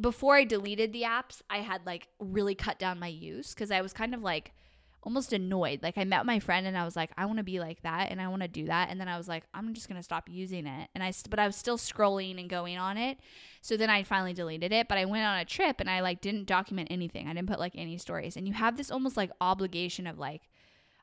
before 0.00 0.34
I 0.34 0.44
deleted 0.44 0.92
the 0.92 1.02
apps, 1.02 1.40
I 1.48 1.58
had 1.58 1.86
like 1.86 2.08
really 2.18 2.54
cut 2.54 2.78
down 2.78 2.98
my 2.98 3.06
use 3.06 3.54
because 3.54 3.70
I 3.70 3.80
was 3.80 3.92
kind 3.92 4.14
of 4.14 4.22
like 4.22 4.52
almost 5.04 5.32
annoyed. 5.32 5.82
Like 5.82 5.96
I 5.98 6.04
met 6.04 6.26
my 6.26 6.40
friend 6.40 6.66
and 6.66 6.76
I 6.76 6.84
was 6.84 6.96
like, 6.96 7.10
I 7.16 7.26
want 7.26 7.38
to 7.38 7.44
be 7.44 7.60
like 7.60 7.82
that 7.82 8.10
and 8.10 8.20
I 8.20 8.28
want 8.28 8.42
to 8.42 8.48
do 8.48 8.66
that. 8.66 8.90
And 8.90 9.00
then 9.00 9.08
I 9.08 9.16
was 9.16 9.28
like, 9.28 9.44
I'm 9.54 9.74
just 9.74 9.88
going 9.88 9.98
to 9.98 10.02
stop 10.02 10.28
using 10.28 10.66
it. 10.66 10.88
And 10.94 11.04
I, 11.04 11.12
but 11.30 11.38
I 11.38 11.46
was 11.46 11.56
still 11.56 11.78
scrolling 11.78 12.40
and 12.40 12.48
going 12.48 12.78
on 12.78 12.96
it. 12.96 13.18
So 13.60 13.76
then 13.76 13.90
I 13.90 14.02
finally 14.02 14.32
deleted 14.32 14.72
it, 14.72 14.88
but 14.88 14.98
I 14.98 15.04
went 15.04 15.24
on 15.24 15.38
a 15.38 15.44
trip 15.44 15.80
and 15.80 15.88
I 15.88 16.00
like 16.00 16.20
didn't 16.20 16.46
document 16.46 16.88
anything. 16.90 17.28
I 17.28 17.34
didn't 17.34 17.48
put 17.48 17.60
like 17.60 17.74
any 17.76 17.98
stories. 17.98 18.36
And 18.36 18.48
you 18.48 18.54
have 18.54 18.76
this 18.76 18.90
almost 18.90 19.16
like 19.16 19.30
obligation 19.40 20.06
of 20.06 20.18
like, 20.18 20.42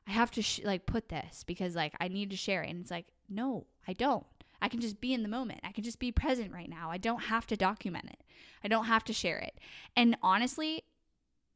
I 0.06 0.10
have 0.10 0.30
to 0.32 0.42
sh- 0.42 0.60
like 0.64 0.86
put 0.86 1.08
this 1.08 1.44
because 1.44 1.76
like 1.76 1.94
I 2.00 2.08
need 2.08 2.30
to 2.30 2.36
share 2.36 2.62
it. 2.62 2.70
And 2.70 2.80
it's 2.80 2.90
like, 2.90 3.06
no, 3.28 3.66
I 3.86 3.92
don't. 3.92 4.26
I 4.60 4.68
can 4.68 4.80
just 4.80 5.00
be 5.00 5.12
in 5.12 5.24
the 5.24 5.28
moment. 5.28 5.60
I 5.64 5.72
can 5.72 5.82
just 5.82 5.98
be 5.98 6.12
present 6.12 6.52
right 6.52 6.70
now. 6.70 6.90
I 6.90 6.96
don't 6.96 7.24
have 7.24 7.46
to 7.48 7.56
document 7.56 8.06
it. 8.10 8.22
I 8.62 8.68
don't 8.68 8.84
have 8.84 9.02
to 9.04 9.12
share 9.12 9.38
it. 9.38 9.58
And 9.96 10.16
honestly, 10.22 10.84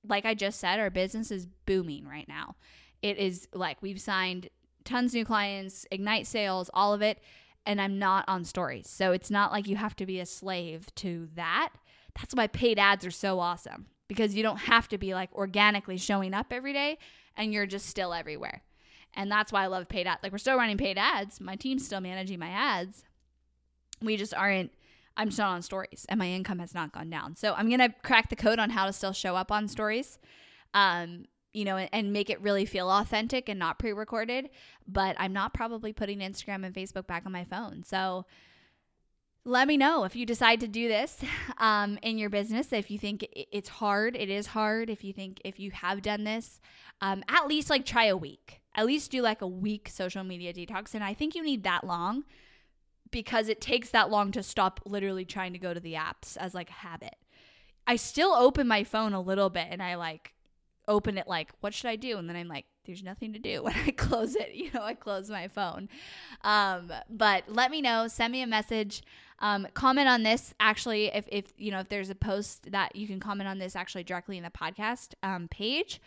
like 0.08 0.24
I 0.24 0.34
just 0.34 0.60
said, 0.60 0.78
our 0.78 0.90
business 0.90 1.30
is 1.30 1.46
booming 1.66 2.06
right 2.06 2.28
now. 2.28 2.56
It 3.02 3.18
is 3.18 3.48
like 3.52 3.80
we've 3.82 4.00
signed 4.00 4.48
tons 4.84 5.14
new 5.14 5.24
clients, 5.24 5.86
ignite 5.90 6.26
sales, 6.26 6.70
all 6.72 6.94
of 6.94 7.02
it, 7.02 7.20
and 7.66 7.80
I'm 7.80 7.98
not 7.98 8.24
on 8.28 8.44
stories. 8.44 8.88
So 8.88 9.12
it's 9.12 9.30
not 9.30 9.52
like 9.52 9.66
you 9.66 9.76
have 9.76 9.96
to 9.96 10.06
be 10.06 10.20
a 10.20 10.26
slave 10.26 10.86
to 10.96 11.28
that. 11.34 11.70
That's 12.14 12.34
why 12.34 12.46
paid 12.46 12.78
ads 12.78 13.04
are 13.04 13.10
so 13.10 13.40
awesome 13.40 13.86
because 14.08 14.34
you 14.34 14.42
don't 14.42 14.58
have 14.58 14.88
to 14.88 14.98
be 14.98 15.12
like 15.14 15.34
organically 15.34 15.98
showing 15.98 16.32
up 16.32 16.46
every 16.50 16.72
day 16.72 16.98
and 17.36 17.52
you're 17.52 17.66
just 17.66 17.86
still 17.86 18.14
everywhere. 18.14 18.62
And 19.14 19.30
that's 19.30 19.52
why 19.52 19.64
I 19.64 19.66
love 19.66 19.88
paid 19.88 20.06
ads. 20.06 20.22
Like 20.22 20.32
we're 20.32 20.38
still 20.38 20.56
running 20.56 20.78
paid 20.78 20.96
ads. 20.96 21.40
My 21.40 21.56
team's 21.56 21.84
still 21.84 22.00
managing 22.00 22.38
my 22.38 22.48
ads. 22.48 23.02
We 24.00 24.16
just 24.16 24.34
aren't 24.34 24.70
I'm 25.16 25.30
still 25.30 25.46
on 25.46 25.62
stories 25.62 26.06
and 26.08 26.18
my 26.18 26.28
income 26.28 26.58
has 26.58 26.74
not 26.74 26.92
gone 26.92 27.10
down. 27.10 27.36
So 27.36 27.54
I'm 27.54 27.68
going 27.68 27.80
to 27.80 27.94
crack 28.02 28.28
the 28.28 28.36
code 28.36 28.58
on 28.58 28.70
how 28.70 28.86
to 28.86 28.92
still 28.92 29.12
show 29.12 29.36
up 29.36 29.50
on 29.50 29.68
stories. 29.68 30.18
Um, 30.74 31.24
you 31.52 31.64
know, 31.64 31.78
and, 31.78 31.88
and 31.90 32.12
make 32.12 32.28
it 32.28 32.40
really 32.42 32.66
feel 32.66 32.90
authentic 32.90 33.48
and 33.48 33.58
not 33.58 33.78
pre 33.78 33.92
recorded. 33.92 34.50
But 34.86 35.16
I'm 35.18 35.32
not 35.32 35.54
probably 35.54 35.92
putting 35.92 36.18
Instagram 36.18 36.66
and 36.66 36.74
Facebook 36.74 37.06
back 37.06 37.24
on 37.24 37.32
my 37.32 37.44
phone. 37.44 37.82
So 37.82 38.26
let 39.46 39.68
me 39.68 39.76
know 39.76 40.04
if 40.04 40.16
you 40.16 40.26
decide 40.26 40.60
to 40.60 40.68
do 40.68 40.88
this 40.88 41.18
um, 41.58 41.98
in 42.02 42.18
your 42.18 42.28
business. 42.28 42.72
If 42.72 42.90
you 42.90 42.98
think 42.98 43.26
it's 43.32 43.70
hard, 43.70 44.16
it 44.16 44.28
is 44.28 44.48
hard. 44.48 44.90
If 44.90 45.02
you 45.02 45.14
think 45.14 45.40
if 45.44 45.58
you 45.58 45.70
have 45.70 46.02
done 46.02 46.24
this, 46.24 46.60
um, 47.00 47.24
at 47.28 47.46
least 47.46 47.70
like 47.70 47.86
try 47.86 48.04
a 48.04 48.16
week. 48.16 48.60
At 48.74 48.84
least 48.84 49.10
do 49.10 49.22
like 49.22 49.40
a 49.40 49.48
week 49.48 49.88
social 49.88 50.24
media 50.24 50.52
detox. 50.52 50.94
And 50.94 51.02
I 51.02 51.14
think 51.14 51.34
you 51.34 51.42
need 51.42 51.62
that 51.62 51.84
long 51.84 52.24
because 53.10 53.48
it 53.48 53.60
takes 53.60 53.90
that 53.90 54.10
long 54.10 54.32
to 54.32 54.42
stop 54.42 54.80
literally 54.84 55.24
trying 55.24 55.52
to 55.52 55.58
go 55.58 55.72
to 55.72 55.80
the 55.80 55.94
apps 55.94 56.36
as 56.36 56.54
like 56.54 56.70
a 56.70 56.74
habit. 56.74 57.16
I 57.86 57.96
still 57.96 58.32
open 58.32 58.66
my 58.66 58.84
phone 58.84 59.12
a 59.12 59.20
little 59.20 59.50
bit 59.50 59.68
and 59.70 59.82
I 59.82 59.94
like 59.94 60.34
open 60.88 61.18
it 61.18 61.26
like, 61.26 61.52
what 61.60 61.74
should 61.74 61.88
I 61.88 61.96
do? 61.96 62.16
And 62.18 62.28
then 62.28 62.36
I'm 62.36 62.48
like, 62.48 62.66
there's 62.84 63.02
nothing 63.02 63.32
to 63.32 63.38
do 63.38 63.62
when 63.62 63.74
I 63.74 63.90
close 63.90 64.34
it. 64.34 64.54
You 64.54 64.70
know, 64.72 64.82
I 64.82 64.94
close 64.94 65.28
my 65.30 65.48
phone. 65.48 65.88
Um, 66.42 66.92
but 67.10 67.44
let 67.48 67.70
me 67.70 67.80
know. 67.80 68.08
Send 68.08 68.32
me 68.32 68.42
a 68.42 68.46
message. 68.46 69.02
Um, 69.38 69.66
comment 69.74 70.08
on 70.08 70.22
this 70.22 70.54
actually 70.60 71.08
if, 71.08 71.28
if 71.30 71.52
you 71.58 71.70
know 71.70 71.80
if 71.80 71.90
there's 71.90 72.08
a 72.08 72.14
post 72.14 72.72
that 72.72 72.96
you 72.96 73.06
can 73.06 73.20
comment 73.20 73.46
on 73.46 73.58
this 73.58 73.76
actually 73.76 74.02
directly 74.02 74.38
in 74.38 74.42
the 74.42 74.48
podcast 74.48 75.12
um, 75.22 75.46
page 75.48 76.00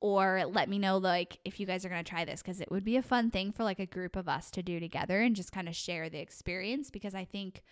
or 0.00 0.44
let 0.46 0.68
me 0.68 0.78
know 0.78 0.98
like 0.98 1.38
if 1.44 1.60
you 1.60 1.66
guys 1.66 1.84
are 1.84 1.88
going 1.88 2.02
to 2.02 2.08
try 2.08 2.24
this 2.24 2.42
because 2.42 2.60
it 2.60 2.70
would 2.70 2.84
be 2.84 2.96
a 2.96 3.02
fun 3.02 3.30
thing 3.30 3.52
for 3.52 3.64
like 3.64 3.78
a 3.78 3.86
group 3.86 4.16
of 4.16 4.28
us 4.28 4.50
to 4.50 4.62
do 4.62 4.80
together 4.80 5.20
and 5.20 5.36
just 5.36 5.52
kind 5.52 5.68
of 5.68 5.76
share 5.76 6.08
the 6.08 6.18
experience 6.18 6.90
because 6.90 7.14
i 7.14 7.24
think 7.24 7.62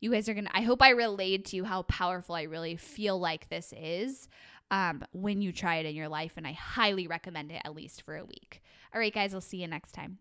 you 0.00 0.10
guys 0.10 0.28
are 0.28 0.34
going 0.34 0.46
to 0.46 0.56
i 0.56 0.62
hope 0.62 0.82
i 0.82 0.90
relayed 0.90 1.44
to 1.44 1.56
you 1.56 1.64
how 1.64 1.82
powerful 1.82 2.34
i 2.34 2.42
really 2.42 2.76
feel 2.76 3.18
like 3.18 3.48
this 3.48 3.72
is 3.76 4.28
um, 4.72 5.04
when 5.12 5.40
you 5.40 5.52
try 5.52 5.76
it 5.76 5.86
in 5.86 5.94
your 5.94 6.08
life 6.08 6.32
and 6.36 6.46
i 6.46 6.52
highly 6.52 7.06
recommend 7.06 7.52
it 7.52 7.62
at 7.64 7.74
least 7.74 8.02
for 8.02 8.16
a 8.16 8.24
week. 8.24 8.62
All 8.92 9.00
right 9.00 9.14
guys 9.14 9.32
i'll 9.32 9.40
see 9.40 9.58
you 9.58 9.68
next 9.68 9.92
time. 9.92 10.18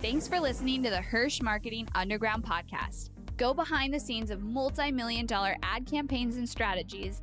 Thanks 0.00 0.28
for 0.28 0.38
listening 0.38 0.82
to 0.84 0.90
the 0.90 1.02
hirsch 1.02 1.42
marketing 1.42 1.88
underground 1.94 2.44
podcast. 2.44 3.10
Go 3.36 3.54
behind 3.54 3.92
the 3.92 4.00
scenes 4.00 4.30
of 4.30 4.42
multi-million 4.42 5.26
dollar 5.26 5.56
ad 5.62 5.86
campaigns 5.86 6.36
and 6.36 6.48
strategies 6.48 7.22